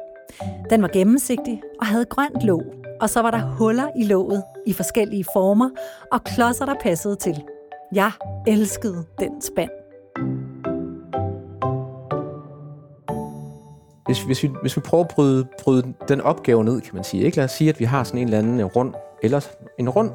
Den 0.70 0.82
var 0.82 0.88
gennemsigtig 0.88 1.62
og 1.80 1.86
havde 1.86 2.04
grønt 2.04 2.42
låg, 2.42 2.62
og 3.00 3.10
så 3.10 3.22
var 3.22 3.30
der 3.30 3.40
huller 3.40 3.88
i 3.98 4.04
låget 4.04 4.42
i 4.66 4.72
forskellige 4.72 5.24
former 5.32 5.70
og 6.12 6.24
klodser, 6.24 6.66
der 6.66 6.74
passede 6.82 7.16
til. 7.16 7.44
Jeg 7.94 8.10
elskede 8.46 9.04
den 9.20 9.42
spand. 9.42 9.70
Hvis, 14.06 14.22
hvis, 14.22 14.42
vi, 14.42 14.50
hvis 14.60 14.76
vi 14.76 14.80
prøver 14.80 15.04
at 15.04 15.10
bryde, 15.10 15.46
bryde 15.62 15.94
den 16.08 16.20
opgave 16.20 16.64
ned, 16.64 16.80
kan 16.80 16.94
man 16.94 17.04
sige. 17.04 17.22
Ikke? 17.22 17.36
Lad 17.36 17.44
os 17.44 17.50
sige, 17.50 17.70
at 17.70 17.80
vi 17.80 17.84
har 17.84 18.04
sådan 18.04 18.20
en 18.20 18.24
eller 18.24 18.38
anden 18.38 18.64
rund, 18.64 18.94
eller 19.22 19.48
en 19.78 19.90
rund 19.90 20.10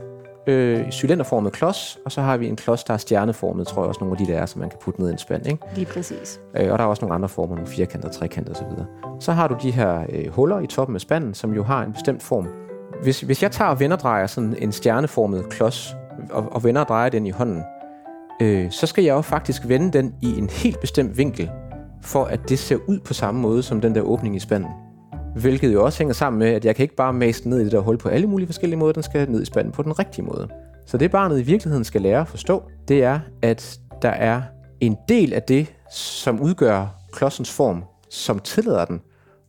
øh, 0.47 0.91
cylinderformet 0.91 1.53
klods, 1.53 1.99
og 2.05 2.11
så 2.11 2.21
har 2.21 2.37
vi 2.37 2.47
en 2.47 2.55
klods, 2.55 2.83
der 2.83 2.93
er 2.93 2.97
stjerneformet, 2.97 3.67
tror 3.67 3.81
jeg 3.81 3.87
også 3.87 3.99
nogle 4.01 4.19
af 4.19 4.25
de 4.25 4.33
der 4.33 4.39
er, 4.39 4.45
som 4.45 4.59
man 4.59 4.69
kan 4.69 4.79
putte 4.81 4.99
ned 5.01 5.09
i 5.09 5.11
en 5.11 5.17
spand. 5.17 5.47
Ikke? 5.47 5.63
Lige 5.75 5.85
præcis. 5.85 6.39
Øh, 6.57 6.71
og 6.71 6.77
der 6.77 6.83
er 6.83 6.87
også 6.87 7.01
nogle 7.01 7.15
andre 7.15 7.29
former, 7.29 7.55
nogle 7.55 7.69
firkanter, 7.69 8.09
trekanter 8.09 8.51
osv. 8.53 8.83
Så 9.19 9.31
har 9.31 9.47
du 9.47 9.55
de 9.63 9.71
her 9.71 10.05
øh, 10.09 10.27
huller 10.27 10.59
i 10.59 10.67
toppen 10.67 10.95
af 10.95 11.01
spanden, 11.01 11.33
som 11.33 11.53
jo 11.53 11.63
har 11.63 11.83
en 11.83 11.93
bestemt 11.93 12.23
form. 12.23 12.47
hvis, 13.03 13.21
hvis 13.21 13.43
jeg 13.43 13.51
tager 13.51 13.69
og 13.69 13.79
vender 13.79 13.97
drejer 13.97 14.27
sådan 14.27 14.55
en 14.59 14.71
stjerneformet 14.71 15.49
klods, 15.49 15.95
og, 16.31 16.47
og 16.51 16.63
vender 16.63 16.81
og 16.81 16.87
drejer 16.87 17.09
den 17.09 17.25
i 17.25 17.31
hånden, 17.31 17.63
øh, 18.41 18.71
så 18.71 18.87
skal 18.87 19.03
jeg 19.03 19.13
jo 19.13 19.21
faktisk 19.21 19.67
vende 19.67 19.97
den 19.97 20.15
i 20.21 20.37
en 20.37 20.49
helt 20.49 20.79
bestemt 20.79 21.17
vinkel, 21.17 21.51
for 22.01 22.25
at 22.25 22.49
det 22.49 22.59
ser 22.59 22.77
ud 22.87 22.99
på 22.99 23.13
samme 23.13 23.41
måde 23.41 23.63
som 23.63 23.81
den 23.81 23.95
der 23.95 24.01
åbning 24.01 24.35
i 24.35 24.39
spanden. 24.39 24.69
Hvilket 25.35 25.73
jo 25.73 25.85
også 25.85 25.99
hænger 25.99 26.13
sammen 26.13 26.39
med, 26.39 26.47
at 26.47 26.65
jeg 26.65 26.75
kan 26.75 26.83
ikke 26.83 26.95
bare 26.95 27.13
mase 27.13 27.43
den 27.43 27.49
ned 27.49 27.59
i 27.59 27.63
det 27.63 27.71
der 27.71 27.79
hul 27.79 27.97
på 27.97 28.09
alle 28.09 28.27
mulige 28.27 28.47
forskellige 28.47 28.79
måder, 28.79 28.93
den 28.93 29.03
skal 29.03 29.31
ned 29.31 29.41
i 29.41 29.45
spanden 29.45 29.71
på 29.71 29.83
den 29.83 29.99
rigtige 29.99 30.25
måde. 30.25 30.47
Så 30.85 30.97
det 30.97 31.11
barnet 31.11 31.39
i 31.39 31.43
virkeligheden 31.43 31.83
skal 31.83 32.01
lære 32.01 32.21
at 32.21 32.27
forstå, 32.27 32.63
det 32.87 33.03
er, 33.03 33.19
at 33.41 33.79
der 34.01 34.09
er 34.09 34.41
en 34.79 34.97
del 35.09 35.33
af 35.33 35.43
det, 35.43 35.73
som 35.91 36.41
udgør 36.41 36.87
klodsens 37.11 37.51
form, 37.51 37.83
som 38.09 38.39
tillader 38.39 38.85
den 38.85 39.01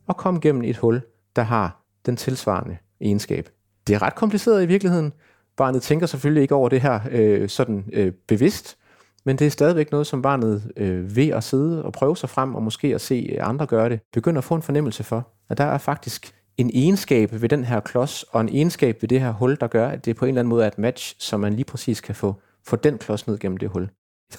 at 0.09 0.17
komme 0.17 0.39
gennem 0.39 0.63
et 0.63 0.77
hul, 0.77 1.01
der 1.35 1.41
har 1.41 1.83
den 2.05 2.17
tilsvarende 2.17 2.77
egenskab. 3.01 3.49
Det 3.87 3.95
er 3.95 4.01
ret 4.01 4.15
kompliceret 4.15 4.63
i 4.63 4.65
virkeligheden. 4.65 5.13
Barnet 5.57 5.81
tænker 5.81 6.05
selvfølgelig 6.07 6.41
ikke 6.41 6.55
over 6.55 6.69
det 6.69 6.81
her 6.81 6.99
øh, 7.11 7.49
sådan 7.49 7.85
øh, 7.93 8.11
bevidst, 8.27 8.77
men 9.25 9.35
det 9.35 9.47
er 9.47 9.51
stadigvæk 9.51 9.91
noget, 9.91 10.07
som 10.07 10.21
barnet 10.21 10.71
øh, 10.77 11.15
ved 11.15 11.27
at 11.27 11.43
sidde 11.43 11.85
og 11.85 11.93
prøve 11.93 12.17
sig 12.17 12.29
frem, 12.29 12.55
og 12.55 12.63
måske 12.63 12.95
at 12.95 13.01
se 13.01 13.37
andre 13.39 13.65
gøre 13.65 13.89
det, 13.89 13.99
begynder 14.13 14.37
at 14.37 14.43
få 14.43 14.55
en 14.55 14.61
fornemmelse 14.61 15.03
for, 15.03 15.27
at 15.51 15.57
der 15.57 15.63
er 15.63 15.77
faktisk 15.77 16.33
en 16.57 16.71
egenskab 16.73 17.41
ved 17.41 17.49
den 17.49 17.63
her 17.63 17.79
klods, 17.79 18.23
og 18.23 18.41
en 18.41 18.49
egenskab 18.49 18.97
ved 19.01 19.09
det 19.09 19.21
her 19.21 19.31
hul, 19.31 19.57
der 19.59 19.67
gør, 19.67 19.87
at 19.87 20.05
det 20.05 20.15
på 20.15 20.25
en 20.25 20.29
eller 20.29 20.41
anden 20.41 20.49
måde 20.49 20.63
er 20.63 20.67
et 20.67 20.77
match, 20.77 21.15
så 21.19 21.37
man 21.37 21.53
lige 21.53 21.65
præcis 21.65 22.01
kan 22.01 22.15
få, 22.15 22.35
få 22.67 22.75
den 22.75 22.97
klods 22.97 23.27
ned 23.27 23.39
gennem 23.39 23.57
det 23.57 23.69
hul. 23.69 23.89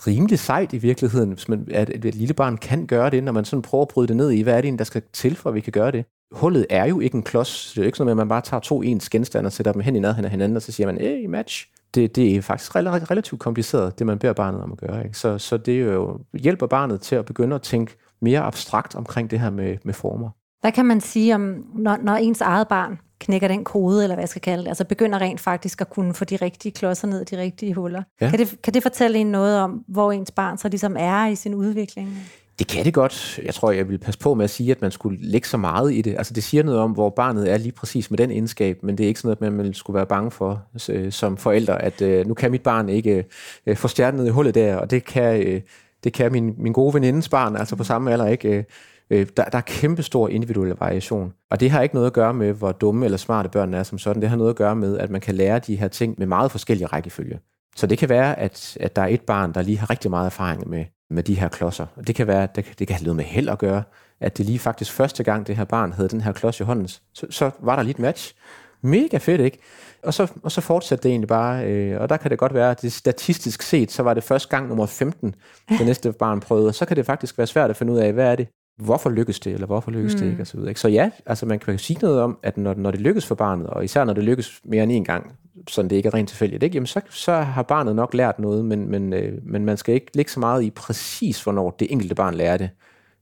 Rimelig 0.07 0.39
sejt 0.39 0.73
i 0.73 0.79
virkeligheden, 0.79 1.33
hvis 1.33 1.49
man, 1.49 1.69
at 1.71 1.91
et 1.91 2.15
lille 2.15 2.35
barn 2.35 2.57
kan 2.57 2.87
gøre 2.87 3.11
det, 3.11 3.25
når 3.25 3.33
man 3.33 3.45
sådan 3.45 3.63
prøver 3.63 3.83
at 3.83 3.89
bryde 3.89 4.09
det 4.09 4.17
ned 4.17 4.31
i, 4.31 4.43
hvad 4.43 4.53
er 4.53 4.57
det 4.57 4.65
egentlig, 4.65 4.79
der 4.79 4.85
skal 4.85 5.03
til, 5.13 5.37
for 5.37 5.49
at 5.51 5.55
vi 5.55 5.61
kan 5.61 5.73
gøre 5.73 5.91
det. 5.91 6.05
Hullet 6.33 6.67
er 6.71 6.85
jo 6.85 7.01
ikke 7.01 7.15
en 7.15 7.23
klods. 7.23 7.71
Det 7.71 7.79
er 7.79 7.83
jo 7.83 7.87
ikke 7.87 7.99
sådan, 7.99 8.11
at 8.11 8.17
man 8.17 8.29
bare 8.29 8.41
tager 8.41 8.61
to 8.61 8.83
ens 8.83 9.11
genstande 9.11 9.49
og 9.49 9.53
sætter 9.53 9.73
dem 9.73 9.83
hen 9.83 9.97
i 9.97 9.99
nærheden 9.99 10.25
af 10.25 10.31
hinanden, 10.31 10.57
og 10.57 10.63
så 10.63 10.73
siger 10.73 10.87
man, 10.87 10.99
hey, 10.99 11.27
match 11.27 11.69
det, 11.95 12.17
det 12.17 12.37
er 12.37 12.43
faktisk 12.43 12.77
relativt 12.77 13.41
kompliceret, 13.41 13.99
det 13.99 14.07
man 14.07 14.19
beder 14.19 14.33
barnet 14.33 14.63
om 14.63 14.73
at 14.73 14.79
gøre. 14.79 15.05
Ikke? 15.05 15.19
Så, 15.19 15.39
så 15.39 15.57
det 15.57 15.85
jo 15.85 16.21
hjælper 16.33 16.67
barnet 16.67 17.01
til 17.01 17.17
at 17.17 17.25
begynde 17.25 17.55
at 17.55 17.63
tænke 17.63 17.97
mere 18.21 18.41
abstrakt 18.41 18.95
omkring 18.95 19.31
det 19.31 19.41
her 19.41 19.51
med, 19.51 19.79
med 19.85 19.95
former. 19.95 20.31
Hvad 20.63 20.73
kan 20.73 20.87
man 20.87 21.01
sige 21.01 21.35
om, 21.35 21.67
når, 21.75 21.99
når 22.03 22.15
ens 22.15 22.41
eget 22.41 22.69
barn 22.69 22.99
knækker 23.21 23.49
den 23.49 23.65
kode, 23.65 24.03
eller 24.03 24.15
hvad 24.17 24.23
jeg 24.23 24.29
skal 24.29 24.43
kalde 24.43 24.63
det, 24.63 24.69
altså 24.69 24.85
begynder 24.85 25.19
rent 25.19 25.41
faktisk 25.41 25.81
at 25.81 25.91
kunne 25.91 26.15
få 26.15 26.25
de 26.25 26.37
rigtige 26.37 26.73
klodser 26.73 27.09
ned 27.09 27.21
i 27.21 27.25
de 27.25 27.39
rigtige 27.39 27.75
huller. 27.75 28.03
Ja. 28.21 28.31
Kan, 28.31 28.39
det, 28.39 28.63
kan 28.63 28.75
det 28.75 28.83
fortælle 28.83 29.19
en 29.19 29.27
noget 29.27 29.59
om, 29.59 29.85
hvor 29.89 30.13
ens 30.13 30.31
barn 30.31 30.59
så 30.59 30.69
ligesom 30.69 30.97
er 30.99 31.27
i 31.27 31.35
sin 31.35 31.55
udvikling? 31.55 32.19
Det 32.59 32.67
kan 32.67 32.85
det 32.85 32.95
godt. 32.95 33.41
Jeg 33.45 33.55
tror, 33.55 33.71
jeg 33.71 33.89
vil 33.89 33.99
passe 33.99 34.21
på 34.21 34.35
med 34.35 34.45
at 34.45 34.51
sige, 34.51 34.71
at 34.71 34.83
man 34.83 34.91
skulle 34.91 35.19
lægge 35.21 35.49
så 35.49 35.57
meget 35.57 35.95
i 35.95 36.03
det. 36.03 36.15
Altså 36.19 36.35
det 36.35 36.45
siger 36.45 36.63
noget 36.63 36.81
om, 36.81 36.91
hvor 36.91 37.11
barnet 37.11 37.53
er 37.53 37.57
lige 37.57 37.73
præcis 37.73 38.11
med 38.11 38.19
den 38.19 38.31
egenskab, 38.31 38.83
men 38.83 38.99
det 38.99 39.05
er 39.05 39.09
ikke 39.09 39.21
sådan 39.21 39.37
noget, 39.41 39.55
man 39.55 39.75
skulle 39.75 39.95
være 39.95 40.07
bange 40.07 40.31
for 40.31 40.63
øh, 40.91 41.13
som 41.13 41.37
forældre, 41.37 41.83
at 41.83 42.03
øh, 42.03 42.27
nu 42.27 42.35
kan 42.35 42.51
mit 42.51 42.63
barn 42.63 42.89
ikke 42.89 43.25
øh, 43.67 43.77
få 43.77 43.89
stjernen 43.89 44.19
ned 44.19 44.27
i 44.27 44.31
hullet 44.31 44.55
der, 44.55 44.77
og 44.77 44.91
det 44.91 45.05
kan, 45.05 45.43
øh, 45.43 45.61
det 46.05 46.13
kan 46.13 46.33
min, 46.33 46.55
min 46.59 46.73
gode 46.73 46.95
venindes 46.95 47.29
barn, 47.29 47.57
altså 47.57 47.77
på 47.77 47.85
samme 47.85 48.13
alder 48.13 48.27
ikke. 48.27 48.49
Øh, 48.49 48.65
der, 49.13 49.45
der 49.45 49.59
er 49.59 49.61
kæmpestor 49.61 50.29
individuel 50.29 50.75
variation. 50.81 51.33
Og 51.51 51.61
det 51.61 51.71
har 51.71 51.83
ikke 51.83 51.95
noget 51.95 52.07
at 52.07 52.13
gøre 52.13 52.35
med, 52.35 52.53
hvor 52.53 52.73
dumme 52.73 53.05
eller 53.05 53.19
smarte 53.19 53.49
børn 53.49 53.75
er 53.75 53.83
som 53.83 53.99
sådan. 53.99 54.23
Det 54.23 54.31
har 54.31 54.37
noget 54.37 54.51
at 54.51 54.57
gøre 54.57 54.77
med, 54.77 54.99
at 54.99 55.11
man 55.11 55.21
kan 55.21 55.35
lære 55.35 55.59
de 55.59 55.77
her 55.77 55.89
ting 55.89 56.15
med 56.19 56.27
meget 56.27 56.51
forskellige 56.51 56.87
rækkefølge. 56.87 57.41
Så 57.77 57.87
det 57.87 57.99
kan 57.99 58.09
være, 58.09 58.39
at, 58.39 58.77
at 58.81 58.97
der 58.97 59.03
er 59.03 59.07
et 59.07 59.21
barn, 59.21 59.53
der 59.53 59.63
lige 59.63 59.79
har 59.79 59.91
rigtig 59.91 60.11
meget 60.11 60.27
erfaring 60.27 60.69
med, 60.69 60.85
med 61.11 61.23
de 61.23 61.35
her 61.35 61.49
klodser. 61.49 61.87
Og 61.97 62.07
det 62.07 62.15
kan 62.15 62.27
være, 62.27 62.49
det, 62.55 62.75
det 62.79 62.87
kan 62.87 62.97
have 62.97 63.05
noget 63.05 63.17
med 63.17 63.25
held 63.25 63.49
at 63.49 63.59
gøre, 63.59 63.83
at 64.21 64.39
det 64.39 64.47
lige 64.47 64.59
faktisk 64.59 64.93
første 64.93 65.25
gang, 65.25 65.47
det 65.47 65.57
her 65.57 65.65
barn 65.65 65.93
havde 65.93 66.09
den 66.09 66.21
her 66.21 66.33
klods 66.33 66.61
i 66.61 66.63
hånden, 66.63 66.89
så, 66.89 67.27
så 67.31 67.51
var 67.61 67.77
der 67.77 67.83
lige 67.83 67.91
et 67.91 67.99
match. 67.99 68.35
Mega 68.83 69.17
fedt, 69.17 69.41
ikke? 69.41 69.59
Og 70.03 70.15
så, 70.15 70.33
og 70.43 70.53
så 70.53 70.61
fortsatte 70.61 71.03
det 71.03 71.11
egentlig 71.11 71.29
bare, 71.29 71.67
øh, 71.67 72.01
og 72.01 72.09
der 72.09 72.17
kan 72.17 72.31
det 72.31 72.39
godt 72.39 72.55
være, 72.55 72.71
at 72.71 72.83
det 72.83 72.93
statistisk 72.93 73.63
set, 73.63 73.93
så 73.93 74.03
var 74.03 74.15
det 74.15 74.25
første 74.25 74.49
gang 74.49 74.69
nummer 74.69 74.87
15, 74.87 75.35
det 75.69 75.87
næste 75.87 76.13
barn 76.13 76.41
prøvede, 76.41 76.69
og 76.69 76.75
så 76.75 76.87
kan 76.87 76.97
det 76.97 77.07
faktisk 77.07 77.39
være 77.39 77.47
svært 77.47 77.71
at 77.71 77.77
finde 77.77 77.93
ud 77.93 77.99
af, 77.99 78.13
hvad 78.13 78.27
er 78.33 78.37
det, 78.37 78.49
hvorfor 78.77 79.11
lykkes 79.11 79.41
det, 79.41 79.53
eller 79.53 79.67
hvorfor 79.67 79.91
lykkes 79.91 80.15
mm. 80.15 80.21
det 80.21 80.31
ikke, 80.31 80.43
og 80.43 80.47
så 80.47 80.57
videre. 80.57 80.71
Ikke? 80.71 80.81
Så 80.81 80.89
ja, 80.89 81.11
altså 81.27 81.47
man 81.47 81.59
kan 81.59 81.79
sige 81.79 81.99
noget 82.03 82.21
om, 82.21 82.39
at 82.43 82.57
når, 82.57 82.75
når 82.75 82.91
det 82.91 83.01
lykkes 83.01 83.27
for 83.27 83.35
barnet, 83.35 83.67
og 83.67 83.85
især 83.85 84.05
når 84.05 84.13
det 84.13 84.25
lykkes 84.25 84.61
mere 84.65 84.83
end 84.83 84.93
en 84.93 85.05
gang, 85.05 85.33
sådan 85.69 85.91
det 85.91 85.97
ikke 85.97 86.07
er 86.07 86.15
rent 86.15 86.29
tilfældigt, 86.29 86.63
ikke? 86.63 86.75
Jamen 86.75 86.87
så, 86.87 87.01
så 87.11 87.33
har 87.33 87.63
barnet 87.63 87.97
nok 87.97 88.15
lært 88.15 88.39
noget, 88.39 88.65
men, 88.65 88.91
men, 88.91 89.13
øh, 89.13 89.39
men 89.43 89.65
man 89.65 89.77
skal 89.77 89.95
ikke 89.95 90.11
lægge 90.15 90.31
så 90.31 90.41
meget 90.41 90.63
i 90.63 90.71
præcis, 90.71 91.43
hvornår 91.43 91.71
det 91.71 91.93
enkelte 91.93 92.15
barn 92.15 92.35
lærer 92.35 92.57
det, 92.57 92.71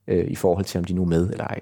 øh, 0.08 0.30
i 0.30 0.34
forhold 0.34 0.64
til, 0.64 0.78
om 0.78 0.84
de 0.84 0.92
nu 0.92 1.02
er 1.02 1.06
med 1.06 1.30
eller 1.30 1.44
ej. 1.44 1.60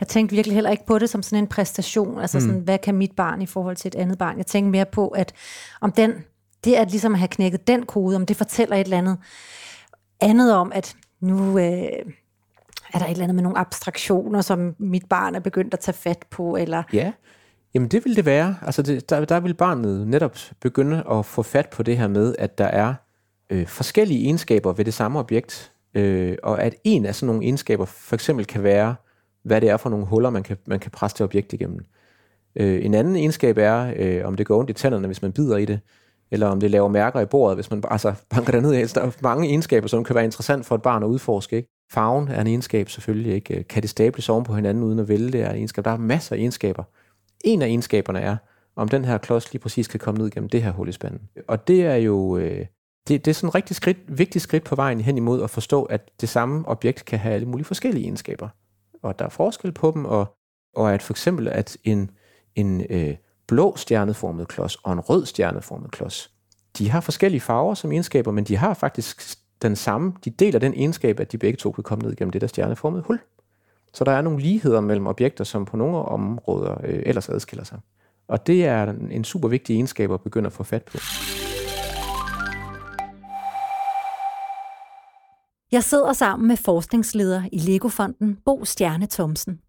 Jeg 0.00 0.08
tænkte 0.08 0.34
virkelig 0.34 0.54
heller 0.54 0.70
ikke 0.70 0.86
på 0.86 0.98
det 0.98 1.10
som 1.10 1.22
sådan 1.22 1.44
en 1.44 1.48
præstation, 1.48 2.20
altså 2.20 2.40
sådan, 2.40 2.56
mm. 2.56 2.64
hvad 2.64 2.78
kan 2.78 2.94
mit 2.94 3.12
barn 3.16 3.42
i 3.42 3.46
forhold 3.46 3.76
til 3.76 3.88
et 3.88 3.94
andet 3.94 4.18
barn? 4.18 4.36
Jeg 4.36 4.46
tænkte 4.46 4.70
mere 4.70 4.86
på, 4.86 5.08
at 5.08 5.32
om 5.80 5.92
den, 5.92 6.12
det 6.64 6.74
at 6.74 6.90
ligesom 6.90 7.12
at 7.12 7.18
have 7.18 7.28
knækket 7.28 7.66
den 7.66 7.86
kode, 7.86 8.16
om 8.16 8.26
det 8.26 8.36
fortæller 8.36 8.76
et 8.76 8.84
eller 8.84 8.98
andet 8.98 9.18
andet 10.20 10.54
om, 10.54 10.72
at 10.74 10.96
nu 11.20 11.58
øh, 11.58 11.88
er 12.94 12.98
der 12.98 13.06
et 13.06 13.10
eller 13.10 13.24
andet 13.24 13.34
med 13.34 13.42
nogle 13.42 13.58
abstraktioner, 13.58 14.40
som 14.40 14.74
mit 14.78 15.04
barn 15.08 15.34
er 15.34 15.40
begyndt 15.40 15.74
at 15.74 15.80
tage 15.80 15.94
fat 15.94 16.24
på, 16.30 16.56
eller... 16.56 16.82
Ja, 16.92 17.12
Jamen 17.74 17.88
det 17.88 18.04
vil 18.04 18.16
det 18.16 18.26
være. 18.26 18.56
Altså 18.62 18.82
det, 18.82 19.10
der, 19.10 19.24
der 19.24 19.40
vil 19.40 19.54
barnet 19.54 20.08
netop 20.08 20.38
begynde 20.60 21.04
at 21.10 21.26
få 21.26 21.42
fat 21.42 21.68
på 21.68 21.82
det 21.82 21.98
her 21.98 22.08
med, 22.08 22.34
at 22.38 22.58
der 22.58 22.64
er 22.64 22.94
øh, 23.50 23.66
forskellige 23.66 24.24
egenskaber 24.24 24.72
ved 24.72 24.84
det 24.84 24.94
samme 24.94 25.18
objekt, 25.18 25.72
øh, 25.94 26.36
og 26.42 26.62
at 26.62 26.74
en 26.84 27.06
af 27.06 27.14
sådan 27.14 27.26
nogle 27.26 27.44
egenskaber 27.44 27.84
for 27.84 28.14
eksempel 28.14 28.46
kan 28.46 28.62
være, 28.62 28.94
hvad 29.42 29.60
det 29.60 29.68
er 29.68 29.76
for 29.76 29.90
nogle 29.90 30.06
huller, 30.06 30.30
man 30.30 30.42
kan, 30.42 30.56
man 30.66 30.80
kan 30.80 30.90
presse 30.90 31.18
det 31.18 31.24
objekt 31.24 31.52
igennem. 31.52 31.84
Øh, 32.56 32.84
en 32.84 32.94
anden 32.94 33.16
egenskab 33.16 33.58
er, 33.58 33.92
øh, 33.96 34.26
om 34.26 34.36
det 34.36 34.46
går 34.46 34.58
ondt 34.58 34.70
i 34.70 34.72
tænderne, 34.72 35.06
hvis 35.06 35.22
man 35.22 35.32
bider 35.32 35.56
i 35.56 35.64
det, 35.64 35.80
eller 36.30 36.46
om 36.46 36.60
det 36.60 36.70
laver 36.70 36.88
mærker 36.88 37.20
i 37.20 37.26
bordet, 37.26 37.56
hvis 37.56 37.70
man 37.70 37.82
altså, 37.90 38.14
banker 38.30 38.52
det 38.52 38.62
ned. 38.62 38.74
Altså, 38.74 39.00
der 39.00 39.06
er 39.06 39.10
mange 39.22 39.48
egenskaber, 39.48 39.88
som 39.88 40.04
kan 40.04 40.14
være 40.14 40.24
interessant 40.24 40.66
for 40.66 40.74
et 40.74 40.82
barn 40.82 41.02
at 41.02 41.06
udforske. 41.06 41.56
Ikke? 41.56 41.68
Farven 41.94 42.28
er 42.28 42.40
en 42.40 42.46
egenskab 42.46 42.88
selvfølgelig. 42.88 43.34
Ikke? 43.34 43.58
Øh, 43.58 43.66
kan 43.66 43.82
det 43.82 43.90
stables 43.90 44.28
oven 44.28 44.44
på 44.44 44.54
hinanden 44.54 44.84
uden 44.84 44.98
at 44.98 45.08
vælge 45.08 45.32
det 45.32 45.40
er 45.40 45.50
en 45.50 45.56
egenskab. 45.56 45.84
Der 45.84 45.90
er 45.90 45.96
masser 45.96 46.36
af 46.36 46.38
egenskaber. 46.38 46.84
En 47.44 47.62
af 47.62 47.66
egenskaberne 47.66 48.20
er, 48.20 48.36
om 48.76 48.88
den 48.88 49.04
her 49.04 49.18
klods 49.18 49.52
lige 49.52 49.62
præcis 49.62 49.88
kan 49.88 50.00
komme 50.00 50.18
ned 50.18 50.30
gennem 50.30 50.48
det 50.48 50.62
her 50.62 50.72
hul 50.72 50.88
i 50.88 50.92
spanden. 50.92 51.20
Og 51.48 51.68
det 51.68 51.84
er 51.84 51.94
jo 51.94 52.36
øh, 52.36 52.66
det, 53.08 53.24
det 53.24 53.30
er 53.30 53.34
sådan 53.34 53.48
et 53.48 53.54
rigtig 53.54 53.76
skridt, 53.76 54.18
vigtigt 54.18 54.42
skridt 54.42 54.64
på 54.64 54.74
vejen 54.74 55.00
hen 55.00 55.16
imod 55.16 55.42
at 55.42 55.50
forstå, 55.50 55.82
at 55.82 56.10
det 56.20 56.28
samme 56.28 56.68
objekt 56.68 57.04
kan 57.04 57.18
have 57.18 57.34
alle 57.34 57.48
mulige 57.48 57.64
forskellige 57.64 58.04
egenskaber. 58.04 58.48
Og 59.02 59.18
der 59.18 59.24
er 59.24 59.28
forskel 59.28 59.72
på 59.72 59.90
dem, 59.90 60.04
og, 60.04 60.36
og 60.76 60.94
at 60.94 61.02
for 61.02 61.12
eksempel 61.12 61.48
at 61.48 61.76
en, 61.84 62.10
en 62.54 62.84
øh, 62.90 63.16
blå 63.48 63.76
stjerneformet 63.76 64.48
klods 64.48 64.76
og 64.76 64.92
en 64.92 65.00
rød 65.00 65.26
stjerneformet 65.26 65.90
klods, 65.90 66.30
de 66.78 66.90
har 66.90 67.00
forskellige 67.00 67.40
farver 67.40 67.74
som 67.74 67.92
egenskaber, 67.92 68.32
men 68.32 68.44
de 68.44 68.56
har 68.56 68.74
faktisk 68.74 69.43
den 69.64 69.76
samme, 69.76 70.12
de 70.24 70.30
deler 70.30 70.58
den 70.58 70.74
egenskab, 70.74 71.20
at 71.20 71.32
de 71.32 71.38
begge 71.38 71.56
to 71.56 71.72
kan 71.72 71.84
komme 71.84 72.04
ned 72.04 72.16
gennem 72.16 72.32
det 72.32 72.40
der 72.40 72.46
stjerneformede 72.46 73.02
hul. 73.02 73.20
Så 73.92 74.04
der 74.04 74.12
er 74.12 74.22
nogle 74.22 74.40
ligheder 74.40 74.80
mellem 74.80 75.06
objekter, 75.06 75.44
som 75.44 75.64
på 75.64 75.76
nogle 75.76 75.96
områder 75.96 76.76
øh, 76.84 77.02
ellers 77.06 77.28
adskiller 77.28 77.64
sig. 77.64 77.78
Og 78.28 78.46
det 78.46 78.64
er 78.64 78.94
en 79.10 79.24
super 79.24 79.48
vigtig 79.48 79.74
egenskab 79.74 80.12
at 80.12 80.20
begynde 80.20 80.46
at 80.46 80.52
få 80.52 80.62
fat 80.62 80.84
på. 80.84 80.98
Jeg 85.72 85.84
sidder 85.84 86.12
sammen 86.12 86.48
med 86.48 86.56
forskningsleder 86.56 87.42
i 87.52 87.58
Legofonden, 87.58 88.38
Bo 88.44 88.64
Stjerne 88.64 89.06
Thomsen. 89.06 89.60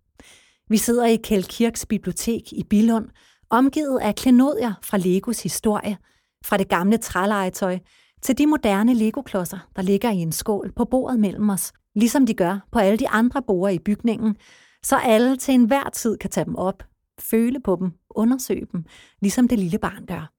Vi 0.70 0.78
sidder 0.78 1.06
i 1.06 1.16
Kjeld 1.16 1.44
Kirks 1.44 1.86
bibliotek 1.86 2.54
i 2.54 2.64
Billund, 2.70 3.08
omgivet 3.50 4.00
af 4.00 4.16
klenodier 4.16 4.74
fra 4.82 4.98
Legos 4.98 5.44
historie, 5.44 5.98
fra 6.46 6.58
det 6.58 6.70
gamle 6.70 6.98
trælegetøj 6.98 7.80
til 8.26 8.38
de 8.38 8.48
moderne 8.48 8.94
legoklodser, 8.94 9.70
der 9.76 9.82
ligger 9.82 10.12
i 10.12 10.18
en 10.18 10.32
skål 10.32 10.72
på 10.76 10.86
bordet 10.86 11.20
mellem 11.20 11.50
os, 11.50 11.74
ligesom 11.96 12.26
de 12.26 12.34
gør 12.34 12.68
på 12.72 12.80
alle 12.80 12.98
de 12.98 13.10
andre 13.10 13.42
borer 13.42 13.70
i 13.70 13.80
bygningen, 13.80 14.36
så 14.84 14.98
alle 14.98 15.38
til 15.38 15.54
enhver 15.54 15.90
tid 15.90 16.18
kan 16.18 16.30
tage 16.30 16.46
dem 16.46 16.56
op, 16.56 16.84
føle 17.20 17.60
på 17.60 17.78
dem, 17.80 17.92
undersøge 18.10 18.68
dem, 18.72 18.86
ligesom 19.22 19.48
det 19.48 19.60
lille 19.60 19.78
barn 19.78 20.06
gør. 20.06 20.32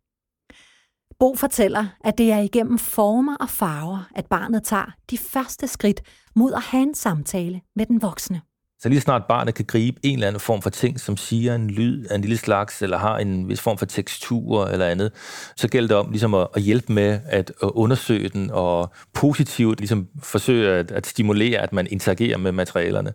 Bo 1.18 1.34
fortæller, 1.34 1.86
at 2.00 2.18
det 2.18 2.32
er 2.32 2.38
igennem 2.38 2.78
former 2.78 3.36
og 3.36 3.48
farver, 3.48 4.08
at 4.14 4.26
barnet 4.26 4.64
tager 4.64 4.96
de 5.10 5.18
første 5.18 5.68
skridt 5.68 6.02
mod 6.36 6.52
at 6.52 6.62
have 6.62 6.82
en 6.82 6.94
samtale 6.94 7.60
med 7.76 7.86
den 7.86 8.02
voksne. 8.02 8.40
Så 8.80 8.88
lige 8.88 9.00
snart 9.00 9.22
barnet 9.28 9.54
kan 9.54 9.64
gribe 9.64 10.00
en 10.02 10.14
eller 10.14 10.26
anden 10.26 10.40
form 10.40 10.62
for 10.62 10.70
ting, 10.70 11.00
som 11.00 11.16
siger 11.16 11.54
en 11.54 11.70
lyd 11.70 12.06
af 12.06 12.14
en 12.14 12.20
lille 12.20 12.36
slags, 12.36 12.82
eller 12.82 12.98
har 12.98 13.18
en 13.18 13.48
vis 13.48 13.60
form 13.60 13.78
for 13.78 13.86
tekstur 13.86 14.66
eller 14.66 14.86
andet, 14.86 15.12
så 15.56 15.68
gælder 15.68 15.88
det 15.88 15.96
om 15.96 16.10
ligesom 16.10 16.34
at, 16.34 16.46
at 16.54 16.62
hjælpe 16.62 16.92
med 16.92 17.18
at, 17.26 17.52
at 17.62 17.70
undersøge 17.74 18.28
den, 18.28 18.50
og 18.50 18.92
positivt 19.14 19.78
ligesom 19.80 20.08
forsøge 20.22 20.72
at, 20.72 20.90
at 20.90 21.06
stimulere, 21.06 21.60
at 21.60 21.72
man 21.72 21.86
interagerer 21.90 22.38
med 22.38 22.52
materialerne. 22.52 23.12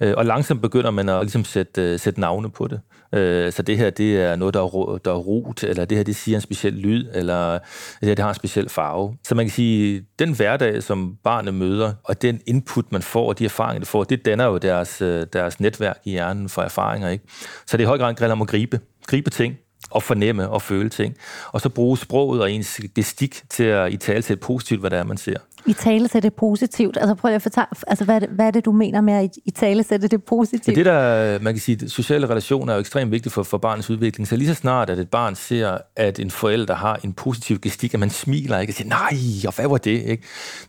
Øh, 0.00 0.14
og 0.16 0.26
langsomt 0.26 0.62
begynder 0.62 0.90
man 0.90 1.08
at 1.08 1.22
ligesom 1.22 1.44
sætte, 1.44 1.82
øh, 1.82 1.98
sætte 1.98 2.20
navne 2.20 2.50
på 2.50 2.66
det. 2.66 2.80
Øh, 3.14 3.52
så 3.52 3.62
det 3.62 3.78
her, 3.78 3.90
det 3.90 4.16
er 4.16 4.36
noget, 4.36 4.54
der 4.54 4.60
er, 4.60 4.98
der 5.04 5.10
er 5.10 5.16
rot, 5.16 5.64
eller 5.64 5.84
det 5.84 5.98
her, 5.98 6.04
det 6.04 6.16
siger 6.16 6.36
en 6.36 6.42
speciel 6.42 6.72
lyd, 6.72 7.08
eller 7.14 7.52
det 8.00 8.08
her, 8.08 8.14
det 8.14 8.22
har 8.22 8.28
en 8.28 8.34
speciel 8.34 8.68
farve. 8.68 9.16
Så 9.24 9.34
man 9.34 9.46
kan 9.46 9.52
sige, 9.52 10.04
den 10.18 10.34
hverdag, 10.34 10.82
som 10.82 11.16
barnet 11.24 11.54
møder, 11.54 11.92
og 12.04 12.22
den 12.22 12.40
input, 12.46 12.92
man 12.92 13.02
får, 13.02 13.28
og 13.28 13.38
de 13.38 13.44
erfaringer, 13.44 13.78
det 13.78 13.88
får, 13.88 14.04
det 14.04 14.24
danner 14.24 14.44
jo 14.44 14.58
deres, 14.58 15.01
Øh, 15.02 15.26
deres 15.32 15.60
netværk 15.60 15.98
i 16.04 16.10
hjernen 16.10 16.48
for 16.48 16.62
erfaringer. 16.62 17.08
Ikke? 17.08 17.24
Så 17.66 17.76
det 17.76 17.82
er 17.82 17.86
i 17.86 17.88
høj 17.88 17.98
grad 17.98 18.10
en 18.10 18.16
om 18.30 18.42
at 18.42 18.48
gribe 18.48 18.80
gribe 19.06 19.30
ting 19.30 19.56
og 19.90 20.02
fornemme 20.02 20.48
og 20.48 20.62
føle 20.62 20.88
ting. 20.88 21.16
Og 21.52 21.60
så 21.60 21.68
bruge 21.68 21.98
sproget 21.98 22.42
og 22.42 22.52
ens 22.52 22.80
gestik 22.94 23.42
til 23.50 23.64
at 23.64 23.92
i 23.92 23.96
tale 23.96 24.22
til 24.22 24.36
positivt, 24.36 24.80
hvad 24.80 24.90
det 24.90 24.98
er, 24.98 25.04
man 25.04 25.16
ser. 25.16 25.36
I 25.66 25.72
tale 25.72 26.08
sætte 26.08 26.28
det 26.28 26.36
positivt. 26.36 26.96
Altså 27.00 27.14
prøv 27.14 27.34
at 27.34 27.42
fortælle, 27.42 27.66
altså 27.86 28.04
hvad 28.04 28.14
er, 28.14 28.18
det, 28.18 28.28
hvad 28.28 28.46
er 28.46 28.50
det, 28.50 28.64
du 28.64 28.72
mener 28.72 29.00
med 29.00 29.14
at 29.14 29.30
i 29.44 29.50
tale 29.50 29.82
sætte 29.82 30.08
det 30.08 30.24
positivt? 30.24 30.68
Ja, 30.68 30.74
det 30.74 30.86
der, 30.86 31.38
man 31.38 31.54
kan 31.54 31.60
sige, 31.60 31.88
sociale 31.88 32.28
relationer 32.28 32.72
er 32.72 32.76
jo 32.76 32.80
ekstremt 32.80 33.10
vigtigt 33.10 33.32
for, 33.32 33.42
for 33.42 33.58
barnets 33.58 33.90
udvikling. 33.90 34.28
Så 34.28 34.36
lige 34.36 34.48
så 34.48 34.54
snart, 34.54 34.90
at 34.90 34.98
et 34.98 35.08
barn 35.08 35.34
ser, 35.34 35.78
at 35.96 36.18
en 36.18 36.30
forælder 36.30 36.74
har 36.74 37.00
en 37.04 37.12
positiv 37.12 37.60
gestik, 37.60 37.94
at 37.94 38.00
man 38.00 38.10
smiler 38.10 38.58
ikke 38.58 38.70
og 38.70 38.74
siger, 38.74 38.88
nej, 38.88 39.18
og 39.46 39.54
hvad 39.54 39.68
var 39.68 39.76
det? 39.76 40.02
Ikke? 40.02 40.22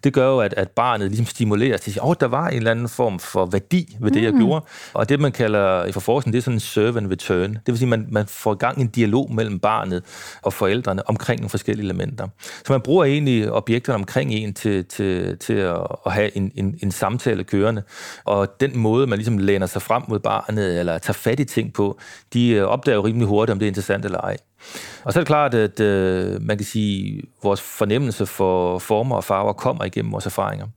Det 0.03 0.13
gør 0.13 0.29
jo, 0.29 0.39
at, 0.39 0.53
at 0.57 0.69
barnet 0.69 1.07
ligesom 1.07 1.25
stimuleres 1.25 1.81
til 1.81 1.89
at 1.89 1.93
sige, 1.93 2.03
åh, 2.03 2.09
oh, 2.09 2.15
der 2.19 2.27
var 2.27 2.47
en 2.47 2.57
eller 2.57 2.71
anden 2.71 2.89
form 2.89 3.19
for 3.19 3.45
værdi 3.45 3.97
ved 3.99 4.11
det, 4.11 4.21
mm. 4.21 4.25
jeg 4.25 4.33
gjorde. 4.33 4.65
Og 4.93 5.09
det, 5.09 5.19
man 5.19 5.31
kalder 5.31 5.85
i 5.85 5.91
forforskning, 5.91 6.33
det 6.33 6.39
er 6.39 6.43
sådan 6.43 6.55
en 6.55 6.59
serve 6.59 6.97
and 6.97 7.11
return. 7.11 7.53
Det 7.53 7.61
vil 7.67 7.77
sige, 7.77 7.93
at 7.93 7.99
man, 7.99 8.07
man 8.11 8.25
får 8.27 8.53
i 8.53 8.57
gang 8.57 8.81
en 8.81 8.87
dialog 9.03 9.33
mellem 9.33 9.59
barnet 9.59 10.03
og 10.41 10.53
forældrene 10.53 11.09
omkring 11.09 11.41
nogle 11.41 11.49
forskellige 11.49 11.85
elementer. 11.85 12.27
Så 12.65 12.73
man 12.73 12.81
bruger 12.81 13.05
egentlig 13.05 13.51
objekterne 13.51 13.95
omkring 13.95 14.31
en 14.33 14.53
til, 14.53 14.85
til, 14.85 15.37
til 15.37 15.53
at, 15.53 15.87
at 16.05 16.11
have 16.11 16.37
en, 16.37 16.51
en, 16.55 16.79
en 16.83 16.91
samtale 16.91 17.43
kørende. 17.43 17.83
Og 18.23 18.47
den 18.59 18.77
måde, 18.77 19.07
man 19.07 19.17
ligesom 19.17 19.37
læner 19.37 19.65
sig 19.65 19.81
frem 19.81 20.03
mod 20.07 20.19
barnet, 20.19 20.79
eller 20.79 20.97
tager 20.97 21.13
fat 21.13 21.39
i 21.39 21.45
ting 21.45 21.73
på, 21.73 21.99
de 22.33 22.49
øh, 22.49 22.63
opdager 22.63 22.95
jo 22.95 23.05
rimelig 23.05 23.27
hurtigt, 23.27 23.51
om 23.51 23.59
det 23.59 23.65
er 23.65 23.69
interessant 23.69 24.05
eller 24.05 24.19
ej. 24.19 24.37
Og 25.03 25.13
så 25.13 25.19
er 25.19 25.21
det 25.21 25.27
klart, 25.27 25.53
at 25.53 25.79
øh, 25.79 26.41
man 26.41 26.57
kan 26.57 26.65
sige, 26.65 27.17
at 27.17 27.23
vores 27.43 27.61
fornemmelse 27.61 28.25
for 28.25 28.79
former 28.79 29.15
og 29.15 29.23
farver 29.23 29.53
kommer 29.53 29.83
igennem 29.83 30.11
vores 30.11 30.25
erfaringer. 30.25 30.67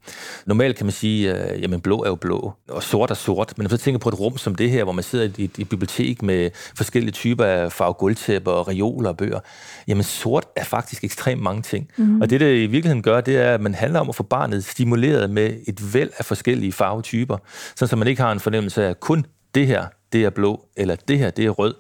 Normalt 0.47 0.77
kan 0.77 0.87
man 0.87 0.93
sige, 0.93 1.33
at 1.33 1.61
jamen, 1.61 1.81
blå 1.81 2.03
er 2.03 2.09
jo 2.09 2.15
blå, 2.15 2.53
og 2.69 2.83
sort 2.83 3.11
er 3.11 3.15
sort. 3.15 3.53
Men 3.57 3.63
når 3.63 3.71
man 3.71 3.79
så 3.79 3.85
tænker 3.85 3.99
på 3.99 4.09
et 4.09 4.21
rum 4.21 4.39
som 4.39 4.55
det 4.55 4.71
her, 4.71 4.85
hvor 4.85 4.93
man 4.93 5.05
sidder 5.05 5.25
i 5.25 5.45
et, 5.45 5.59
et 5.59 5.69
bibliotek 5.69 6.23
med 6.23 6.51
forskellige 6.77 7.13
typer 7.13 7.45
af 7.45 7.73
farve 7.73 7.95
guldtæpper 7.95 8.53
og 8.53 8.69
reoler 8.69 9.09
og 9.09 9.17
bøger, 9.17 9.41
jamen 9.89 10.05
sort 10.05 10.45
er 10.57 10.65
faktisk 10.65 11.05
ekstremt 11.05 11.43
mange 11.43 11.63
ting. 11.63 11.89
Mm. 11.97 12.21
Og 12.21 12.31
det, 12.31 12.41
det 12.41 12.55
i 12.55 12.67
virkeligheden 12.67 13.03
gør, 13.03 13.21
det 13.21 13.37
er, 13.37 13.55
at 13.55 13.61
man 13.61 13.75
handler 13.75 14.01
om 14.01 14.09
at 14.09 14.15
få 14.15 14.23
barnet 14.23 14.65
stimuleret 14.65 15.31
med 15.31 15.55
et 15.69 15.95
væld 15.95 16.11
af 16.19 16.25
forskellige 16.25 16.73
farvetyper, 16.73 17.39
så 17.77 17.97
man 17.97 18.09
ikke 18.09 18.23
har 18.23 18.33
en 18.33 18.41
fornemmelse 18.41 18.85
af 18.85 19.01
kun 19.01 19.27
det 19.55 19.67
her, 19.67 19.85
det 20.13 20.25
er 20.25 20.31
blå, 20.31 20.65
eller 20.77 20.97
det 21.09 21.19
her, 21.19 21.31
det 21.31 21.45
er 21.45 21.51
rød. 21.51 21.75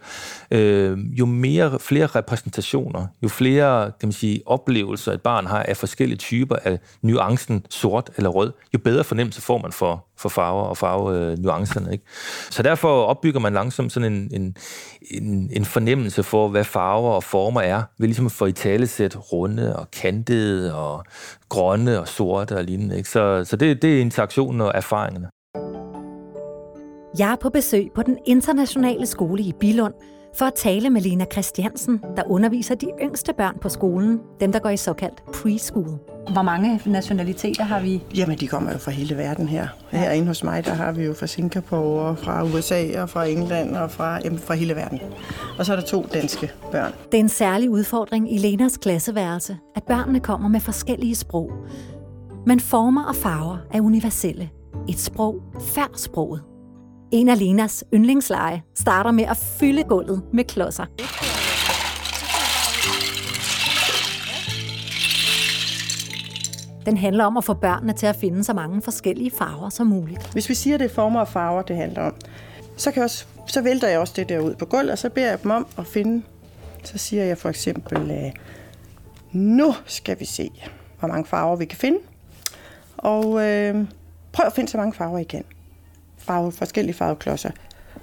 Øh, 0.50 0.98
jo 1.18 1.26
mere, 1.26 1.78
flere 1.78 2.06
repræsentationer, 2.06 3.06
jo 3.22 3.28
flere 3.28 3.84
kan 3.84 4.06
man 4.06 4.12
sige, 4.12 4.42
oplevelser 4.46 5.12
et 5.12 5.22
barn 5.22 5.46
har 5.46 5.62
af 5.62 5.76
forskellige 5.76 6.18
typer 6.18 6.56
af 6.64 6.78
nuancen 7.02 7.66
sort 7.70 8.10
eller 8.16 8.30
rød, 8.30 8.52
jo 8.74 8.78
bedre 8.78 9.04
fornemmelse 9.04 9.42
får 9.42 9.58
man 9.58 9.72
for, 9.72 10.06
for 10.16 10.28
farver 10.28 10.62
og 10.62 10.76
farvenuancerne. 10.76 11.86
Øh, 11.86 11.92
ikke? 11.92 12.04
Så 12.50 12.62
derfor 12.62 13.04
opbygger 13.04 13.40
man 13.40 13.52
langsomt 13.52 13.92
sådan 13.92 14.12
en, 14.12 14.30
en, 14.32 14.56
en, 15.10 15.50
en 15.52 15.64
fornemmelse 15.64 16.22
for, 16.22 16.48
hvad 16.48 16.64
farver 16.64 17.10
og 17.10 17.24
former 17.24 17.60
er, 17.60 17.82
ved 17.98 18.08
ligesom 18.08 18.26
at 18.26 18.32
få 18.32 18.46
i 18.46 18.52
talesæt 18.52 19.32
runde 19.32 19.76
og 19.76 19.90
kantede 19.90 20.74
og 20.74 21.04
grønne 21.48 22.00
og 22.00 22.08
sorte 22.08 22.56
og 22.56 22.64
lignende. 22.64 22.96
Ikke? 22.96 23.08
Så, 23.08 23.44
så 23.44 23.56
det, 23.56 23.82
det 23.82 23.96
er 23.96 24.00
interaktionen 24.00 24.60
og 24.60 24.72
erfaringerne. 24.74 25.28
Jeg 27.18 27.32
er 27.32 27.36
på 27.36 27.50
besøg 27.50 27.90
på 27.94 28.02
den 28.02 28.18
internationale 28.26 29.06
skole 29.06 29.42
i 29.42 29.52
Bilund 29.60 29.94
for 30.34 30.44
at 30.44 30.54
tale 30.54 30.90
med 30.90 31.00
Lena 31.00 31.24
Christiansen, 31.32 32.00
der 32.16 32.22
underviser 32.26 32.74
de 32.74 32.86
yngste 33.02 33.32
børn 33.32 33.58
på 33.60 33.68
skolen, 33.68 34.20
dem 34.40 34.52
der 34.52 34.58
går 34.58 34.68
i 34.68 34.76
såkaldt 34.76 35.22
preschool. 35.34 35.98
Hvor 36.32 36.42
mange 36.42 36.80
nationaliteter 36.86 37.64
har 37.64 37.80
vi? 37.80 38.02
Jamen, 38.16 38.38
de 38.38 38.46
kommer 38.46 38.72
jo 38.72 38.78
fra 38.78 38.90
hele 38.90 39.16
verden 39.16 39.48
her. 39.48 39.68
Herinde 39.90 40.26
hos 40.26 40.44
mig, 40.44 40.64
der 40.64 40.74
har 40.74 40.92
vi 40.92 41.04
jo 41.04 41.14
fra 41.14 41.26
Singapore, 41.26 42.02
og 42.02 42.18
fra 42.18 42.44
USA, 42.44 43.02
og 43.02 43.10
fra 43.10 43.26
England, 43.26 43.76
og 43.76 43.90
fra, 43.90 44.20
jamen, 44.24 44.38
fra 44.38 44.54
hele 44.54 44.76
verden. 44.76 45.00
Og 45.58 45.66
så 45.66 45.72
er 45.72 45.76
der 45.76 45.86
to 45.86 46.06
danske 46.14 46.52
børn. 46.72 46.92
Det 47.12 47.18
er 47.18 47.22
en 47.22 47.28
særlig 47.28 47.70
udfordring 47.70 48.34
i 48.34 48.38
Lenas 48.38 48.76
klasseværelse, 48.76 49.56
at 49.76 49.82
børnene 49.82 50.20
kommer 50.20 50.48
med 50.48 50.60
forskellige 50.60 51.14
sprog. 51.14 51.52
Men 52.46 52.60
former 52.60 53.04
og 53.04 53.14
farver 53.14 53.56
er 53.72 53.80
universelle. 53.80 54.50
Et 54.88 54.98
sprog 54.98 55.42
før 55.60 55.92
sproget. 55.96 56.42
En 57.10 57.28
af 57.28 57.38
Lenas 57.38 57.84
yndlingsleje 57.94 58.62
starter 58.74 59.10
med 59.10 59.24
at 59.24 59.36
fylde 59.36 59.82
gulvet 59.82 60.22
med 60.32 60.44
klodser. 60.44 60.84
Den 66.86 66.96
handler 66.96 67.24
om 67.24 67.36
at 67.36 67.44
få 67.44 67.54
børnene 67.54 67.92
til 67.92 68.06
at 68.06 68.16
finde 68.16 68.44
så 68.44 68.52
mange 68.52 68.82
forskellige 68.82 69.30
farver 69.30 69.68
som 69.68 69.86
muligt. 69.86 70.32
Hvis 70.32 70.48
vi 70.48 70.54
siger, 70.54 70.74
at 70.74 70.80
det 70.80 70.90
er 70.90 70.94
former 70.94 71.20
og 71.20 71.28
farver, 71.28 71.62
det 71.62 71.76
handler 71.76 72.02
om, 72.02 72.14
så, 72.76 72.90
kan 72.90 73.00
jeg 73.00 73.04
også, 73.04 73.26
så 73.46 73.62
vælter 73.62 73.88
jeg 73.88 73.98
også 73.98 74.12
det 74.16 74.28
der 74.28 74.38
ud 74.38 74.54
på 74.54 74.64
gulvet, 74.64 74.90
og 74.90 74.98
så 74.98 75.10
beder 75.10 75.28
jeg 75.28 75.42
dem 75.42 75.50
om 75.50 75.66
at 75.78 75.86
finde. 75.86 76.22
Så 76.84 76.98
siger 76.98 77.24
jeg 77.24 77.38
for 77.38 77.48
eksempel, 77.48 78.10
øh, 78.10 78.32
nu 79.32 79.74
skal 79.86 80.20
vi 80.20 80.24
se, 80.24 80.50
hvor 80.98 81.08
mange 81.08 81.26
farver 81.26 81.56
vi 81.56 81.64
kan 81.64 81.78
finde. 81.78 81.98
Og 82.96 83.46
øh, 83.46 83.84
prøv 84.32 84.46
at 84.46 84.52
finde 84.52 84.70
så 84.70 84.78
mange 84.78 84.92
farver 84.92 85.18
I 85.18 85.24
kan 85.24 85.44
farve, 86.18 86.52
forskellige 86.52 86.94
farveklodser. 86.96 87.50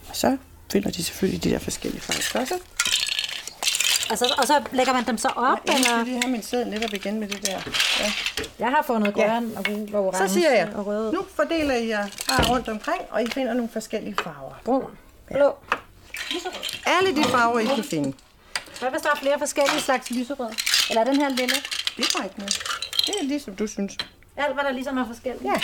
Og 0.10 0.16
så 0.16 0.38
finder 0.72 0.92
de 0.92 1.04
selvfølgelig 1.04 1.44
de 1.44 1.50
der 1.50 1.60
forskellige 1.60 2.02
farveklodser. 2.02 2.56
Altså, 4.10 4.34
og 4.38 4.48
så 4.48 4.64
lægger 4.72 4.94
man 4.94 5.06
dem 5.06 5.18
så 5.18 5.28
op? 5.28 5.58
Ja, 5.68 5.76
eller? 5.76 5.98
jeg 5.98 6.06
lige 6.06 6.22
have 6.24 6.32
min 6.32 6.44
sæd 6.44 6.66
netop 6.66 6.94
igen 6.94 7.20
med 7.20 7.28
det 7.28 7.46
der. 7.46 7.60
Ja. 8.00 8.12
Jeg 8.60 8.70
har 8.70 8.84
fundet 8.88 9.14
grøn 9.14 9.50
ja. 9.50 9.58
og 9.60 9.66
gul 9.66 9.96
og 9.96 10.06
orange 10.08 10.28
Så 10.28 10.34
siger 10.34 10.52
jeg, 10.52 10.70
og 10.76 10.86
rød. 10.86 11.14
nu 11.14 11.26
fordeler 11.36 11.74
I 11.76 11.88
jer 11.88 12.08
bare 12.28 12.50
rundt 12.50 12.70
omkring, 12.70 13.02
og 13.10 13.24
I 13.24 13.28
finder 13.30 13.54
nogle 13.54 13.70
forskellige 13.74 14.16
farver. 14.24 14.54
Brun, 14.66 14.92
blå, 15.28 15.56
Alle 16.86 17.16
de 17.16 17.24
farver, 17.24 17.60
I 17.60 17.66
kan 17.66 17.84
finde. 17.84 18.14
Hvad 18.80 18.90
hvis 18.90 19.02
der 19.02 19.10
er 19.10 19.16
flere 19.16 19.40
forskellige 19.40 19.82
slags 19.82 20.12
lyserød? 20.12 20.50
Eller 20.90 21.02
er 21.02 21.06
den 21.06 21.16
her 21.22 21.30
lille? 21.30 21.56
Det 21.98 22.06
er 22.20 22.24
ikke 22.24 22.38
noget. 22.40 22.60
Det 23.08 23.16
er 23.22 23.24
ligesom 23.24 23.56
du 23.56 23.68
synes. 23.68 23.98
Alt, 24.38 24.54
hvad 24.54 24.64
der 24.64 24.72
ligesom 24.72 24.98
er 24.98 25.08
forskelligt? 25.08 25.44
Ja. 25.44 25.62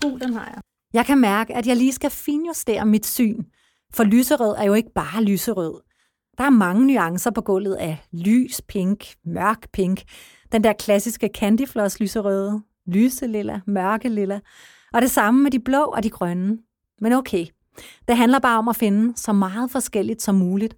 Gul, 0.00 0.20
den 0.20 0.34
har 0.34 0.44
jeg. 0.54 0.60
Jeg 0.94 1.06
kan 1.06 1.18
mærke, 1.18 1.54
at 1.54 1.66
jeg 1.66 1.76
lige 1.76 1.92
skal 1.92 2.10
finjustere 2.10 2.86
mit 2.86 3.06
syn, 3.06 3.42
for 3.94 4.04
lyserød 4.04 4.54
er 4.58 4.64
jo 4.64 4.74
ikke 4.74 4.92
bare 4.94 5.22
lyserød. 5.22 5.80
Der 6.38 6.44
er 6.44 6.50
mange 6.50 6.86
nuancer 6.86 7.30
på 7.30 7.40
gulvet 7.40 7.74
af 7.74 7.98
lys 8.12 8.60
pink, 8.68 9.14
mørk 9.24 9.68
pink, 9.72 10.02
den 10.52 10.64
der 10.64 10.72
klassiske 10.72 11.30
candyfloss 11.34 12.00
lyserøde, 12.00 12.62
lyse 12.86 13.26
lilla, 13.26 13.60
mørke 13.66 14.08
lilla, 14.08 14.40
og 14.92 15.02
det 15.02 15.10
samme 15.10 15.42
med 15.42 15.50
de 15.50 15.60
blå 15.60 15.84
og 15.84 16.02
de 16.02 16.10
grønne. 16.10 16.58
Men 17.00 17.12
okay, 17.12 17.46
det 18.08 18.16
handler 18.16 18.38
bare 18.38 18.58
om 18.58 18.68
at 18.68 18.76
finde 18.76 19.12
så 19.16 19.32
meget 19.32 19.70
forskelligt 19.70 20.22
som 20.22 20.34
muligt, 20.34 20.74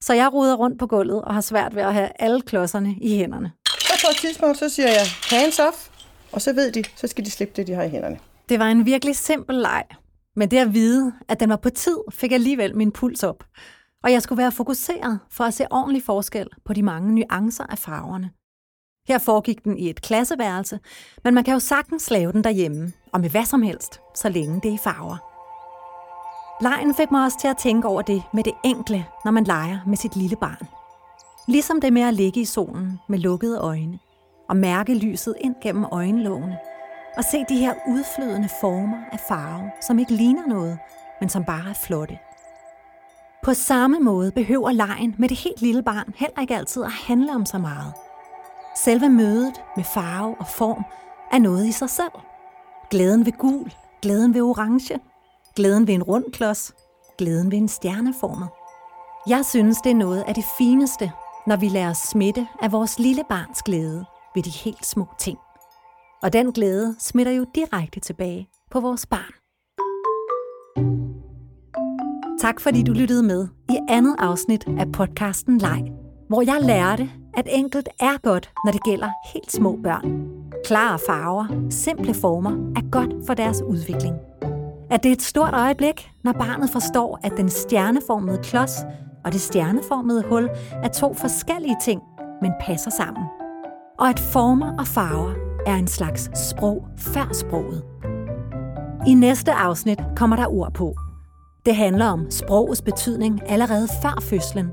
så 0.00 0.14
jeg 0.14 0.32
ruder 0.32 0.54
rundt 0.54 0.78
på 0.78 0.86
gulvet 0.86 1.22
og 1.22 1.34
har 1.34 1.40
svært 1.40 1.74
ved 1.74 1.82
at 1.82 1.94
have 1.94 2.08
alle 2.18 2.40
klodserne 2.40 2.96
i 3.00 3.16
hænderne. 3.16 3.52
Så 3.68 4.06
på 4.06 4.10
et 4.10 4.16
tidspunkt, 4.16 4.58
så 4.58 4.68
siger 4.68 4.88
jeg 4.88 5.06
hands 5.30 5.58
off, 5.58 5.88
og 6.32 6.42
så 6.42 6.52
ved 6.52 6.72
de, 6.72 6.84
så 6.96 7.06
skal 7.06 7.24
de 7.24 7.30
slippe 7.30 7.54
det, 7.56 7.66
de 7.66 7.72
har 7.72 7.82
i 7.82 7.88
hænderne. 7.88 8.18
Det 8.52 8.60
var 8.60 8.68
en 8.68 8.86
virkelig 8.86 9.16
simpel 9.16 9.56
leg, 9.56 9.84
men 10.36 10.50
det 10.50 10.58
at 10.58 10.74
vide, 10.74 11.12
at 11.28 11.40
den 11.40 11.50
var 11.50 11.56
på 11.56 11.70
tid, 11.70 11.98
fik 12.10 12.32
alligevel 12.32 12.76
min 12.76 12.92
puls 12.92 13.22
op. 13.22 13.44
Og 14.04 14.12
jeg 14.12 14.22
skulle 14.22 14.42
være 14.42 14.52
fokuseret 14.52 15.20
for 15.30 15.44
at 15.44 15.54
se 15.54 15.66
ordentlig 15.70 16.02
forskel 16.02 16.48
på 16.64 16.72
de 16.72 16.82
mange 16.82 17.14
nuancer 17.14 17.64
af 17.64 17.78
farverne. 17.78 18.30
Her 19.08 19.18
foregik 19.18 19.64
den 19.64 19.78
i 19.78 19.90
et 19.90 20.02
klasseværelse, 20.02 20.78
men 21.24 21.34
man 21.34 21.44
kan 21.44 21.52
jo 21.52 21.58
sagtens 21.58 22.10
lave 22.10 22.32
den 22.32 22.44
derhjemme, 22.44 22.92
og 23.12 23.20
med 23.20 23.30
hvad 23.30 23.44
som 23.44 23.62
helst, 23.62 24.00
så 24.14 24.28
længe 24.28 24.60
det 24.62 24.68
er 24.68 24.74
i 24.74 24.78
farver. 24.84 25.16
Lejen 26.62 26.94
fik 26.94 27.10
mig 27.10 27.24
også 27.24 27.38
til 27.40 27.48
at 27.48 27.58
tænke 27.58 27.88
over 27.88 28.02
det 28.02 28.22
med 28.34 28.44
det 28.44 28.54
enkle, 28.64 29.06
når 29.24 29.30
man 29.30 29.44
leger 29.44 29.78
med 29.86 29.96
sit 29.96 30.16
lille 30.16 30.36
barn. 30.36 30.68
Ligesom 31.48 31.80
det 31.80 31.92
med 31.92 32.02
at 32.02 32.14
ligge 32.14 32.40
i 32.40 32.44
solen 32.44 33.00
med 33.08 33.18
lukkede 33.18 33.58
øjne 33.58 33.98
og 34.48 34.56
mærke 34.56 34.94
lyset 34.94 35.34
ind 35.40 35.54
gennem 35.62 35.84
øjenlågene– 35.84 36.58
og 37.16 37.24
se 37.24 37.44
de 37.48 37.56
her 37.56 37.74
udflydende 37.88 38.48
former 38.60 38.98
af 39.12 39.20
farve, 39.28 39.70
som 39.80 39.98
ikke 39.98 40.12
ligner 40.12 40.46
noget, 40.46 40.78
men 41.20 41.28
som 41.28 41.44
bare 41.44 41.70
er 41.70 41.74
flotte. 41.74 42.18
På 43.44 43.54
samme 43.54 43.98
måde 44.00 44.32
behøver 44.32 44.72
lejen 44.72 45.14
med 45.18 45.28
det 45.28 45.36
helt 45.36 45.62
lille 45.62 45.82
barn 45.82 46.14
heller 46.16 46.40
ikke 46.40 46.56
altid 46.56 46.84
at 46.84 46.92
handle 46.92 47.34
om 47.34 47.46
så 47.46 47.58
meget. 47.58 47.92
Selve 48.76 49.08
mødet 49.08 49.62
med 49.76 49.84
farve 49.84 50.36
og 50.38 50.46
form 50.46 50.84
er 51.32 51.38
noget 51.38 51.66
i 51.66 51.72
sig 51.72 51.90
selv. 51.90 52.12
Glæden 52.90 53.26
ved 53.26 53.32
gul, 53.32 53.72
glæden 54.02 54.34
ved 54.34 54.42
orange, 54.42 55.00
glæden 55.56 55.86
ved 55.86 55.94
en 55.94 56.02
rund 56.02 56.24
klods, 56.32 56.74
glæden 57.18 57.50
ved 57.50 57.58
en 57.58 57.68
stjerneformet. 57.68 58.48
Jeg 59.26 59.44
synes, 59.44 59.78
det 59.78 59.90
er 59.90 59.96
noget 59.96 60.24
af 60.26 60.34
det 60.34 60.44
fineste, 60.58 61.12
når 61.46 61.56
vi 61.56 61.68
lader 61.68 61.90
os 61.90 61.98
smitte 61.98 62.48
af 62.62 62.72
vores 62.72 62.98
lille 62.98 63.22
barns 63.28 63.62
glæde 63.62 64.04
ved 64.34 64.42
de 64.42 64.50
helt 64.50 64.86
små 64.86 65.06
ting. 65.18 65.38
Og 66.22 66.32
den 66.32 66.52
glæde 66.52 66.96
smitter 66.98 67.32
jo 67.32 67.46
direkte 67.54 68.00
tilbage 68.00 68.48
på 68.70 68.80
vores 68.80 69.06
barn. 69.06 69.32
Tak 72.40 72.60
fordi 72.60 72.82
du 72.82 72.92
lyttede 72.92 73.22
med 73.22 73.48
i 73.70 73.78
andet 73.88 74.16
afsnit 74.18 74.64
af 74.78 74.92
podcasten 74.92 75.58
Leg, 75.58 75.92
hvor 76.28 76.42
jeg 76.42 76.58
lærte, 76.62 77.10
at 77.34 77.48
enkelt 77.50 77.88
er 78.00 78.18
godt, 78.22 78.50
når 78.64 78.72
det 78.72 78.84
gælder 78.84 79.10
helt 79.34 79.52
små 79.52 79.78
børn. 79.82 80.28
Klare 80.64 80.98
farver, 81.08 81.66
simple 81.70 82.14
former 82.14 82.72
er 82.76 82.90
godt 82.90 83.26
for 83.26 83.34
deres 83.34 83.62
udvikling. 83.62 84.16
At 84.90 85.02
det 85.02 85.08
er 85.08 85.12
et 85.12 85.22
stort 85.22 85.54
øjeblik, 85.54 86.10
når 86.24 86.32
barnet 86.32 86.70
forstår, 86.70 87.20
at 87.22 87.32
den 87.36 87.48
stjerneformede 87.48 88.38
klods 88.42 88.76
og 89.24 89.32
det 89.32 89.40
stjerneformede 89.40 90.22
hul 90.28 90.50
er 90.82 90.88
to 90.88 91.14
forskellige 91.14 91.76
ting, 91.84 92.02
men 92.42 92.52
passer 92.60 92.90
sammen. 92.90 93.24
Og 93.98 94.08
at 94.08 94.18
former 94.18 94.78
og 94.78 94.86
farver 94.86 95.51
er 95.66 95.74
en 95.74 95.86
slags 95.86 96.30
sprog 96.48 96.86
før 96.96 97.32
sproget. 97.32 97.82
I 99.06 99.14
næste 99.14 99.52
afsnit 99.52 99.98
kommer 100.16 100.36
der 100.36 100.46
ord 100.46 100.74
på. 100.74 100.96
Det 101.66 101.76
handler 101.76 102.06
om 102.06 102.30
sprogets 102.30 102.82
betydning 102.82 103.40
allerede 103.46 103.88
før 104.02 104.18
fødslen, 104.22 104.70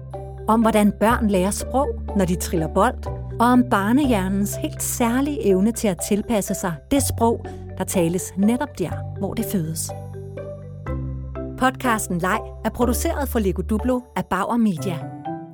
om 0.48 0.62
hvordan 0.62 0.94
børn 1.00 1.28
lærer 1.28 1.52
sprog, 1.52 1.88
når 2.18 2.26
de 2.26 2.36
triller 2.36 2.68
bold, 2.74 3.08
og 3.40 3.46
om 3.46 3.64
barnehjernens 3.72 4.56
helt 4.56 4.84
særlige 4.84 5.46
evne 5.48 5.72
til 5.72 5.88
at 5.88 5.98
tilpasse 6.10 6.54
sig 6.54 6.74
det 6.92 7.04
sprog, 7.04 7.46
der 7.78 7.84
tales 7.84 8.34
netop 8.38 8.80
der, 8.80 9.20
hvor 9.20 9.34
det 9.34 9.46
fødes. 9.46 9.92
Podcasten 11.58 12.18
Leg 12.18 12.40
er 12.66 12.70
produceret 12.70 13.30
for 13.30 13.40
Lego 13.40 13.62
Duplo 13.62 14.02
af 14.16 14.26
Bauer 14.26 14.58
Media. 14.58 15.00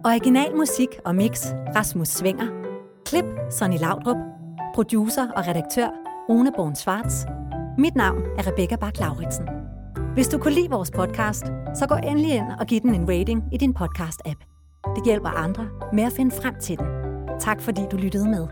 Original 0.06 0.56
musik 0.56 0.89
og 1.06 1.15
mix 1.15 1.45
Rasmus 1.76 2.08
Svinger. 2.08 2.48
Klip 3.06 3.26
Sonny 3.52 3.78
Laudrup. 3.80 4.35
Producer 4.76 5.32
og 5.36 5.48
redaktør 5.48 5.88
Rune 6.30 6.52
Born 6.56 6.76
Schwartz. 6.76 7.26
Mit 7.78 7.96
navn 7.96 8.22
er 8.38 8.48
Rebecca 8.48 8.76
bak 8.76 9.00
lauritsen 9.00 9.46
Hvis 10.14 10.28
du 10.28 10.38
kunne 10.38 10.54
lide 10.54 10.70
vores 10.70 10.92
podcast, 10.92 11.46
så 11.76 11.86
gå 11.90 11.96
endelig 11.96 12.32
ind 12.32 12.46
og 12.60 12.68
giv 12.68 12.82
den 12.82 12.96
en 12.96 13.10
rating 13.10 13.44
i 13.54 13.58
din 13.58 13.76
podcast-app. 13.80 14.40
Det 14.96 15.06
hjælper 15.06 15.30
andre 15.30 15.68
med 15.94 16.04
at 16.04 16.14
finde 16.14 16.36
frem 16.36 16.56
til 16.62 16.78
den. 16.78 16.88
Tak 17.40 17.62
fordi 17.62 17.82
du 17.92 17.98
lyttede 17.98 18.30
med. 18.30 18.48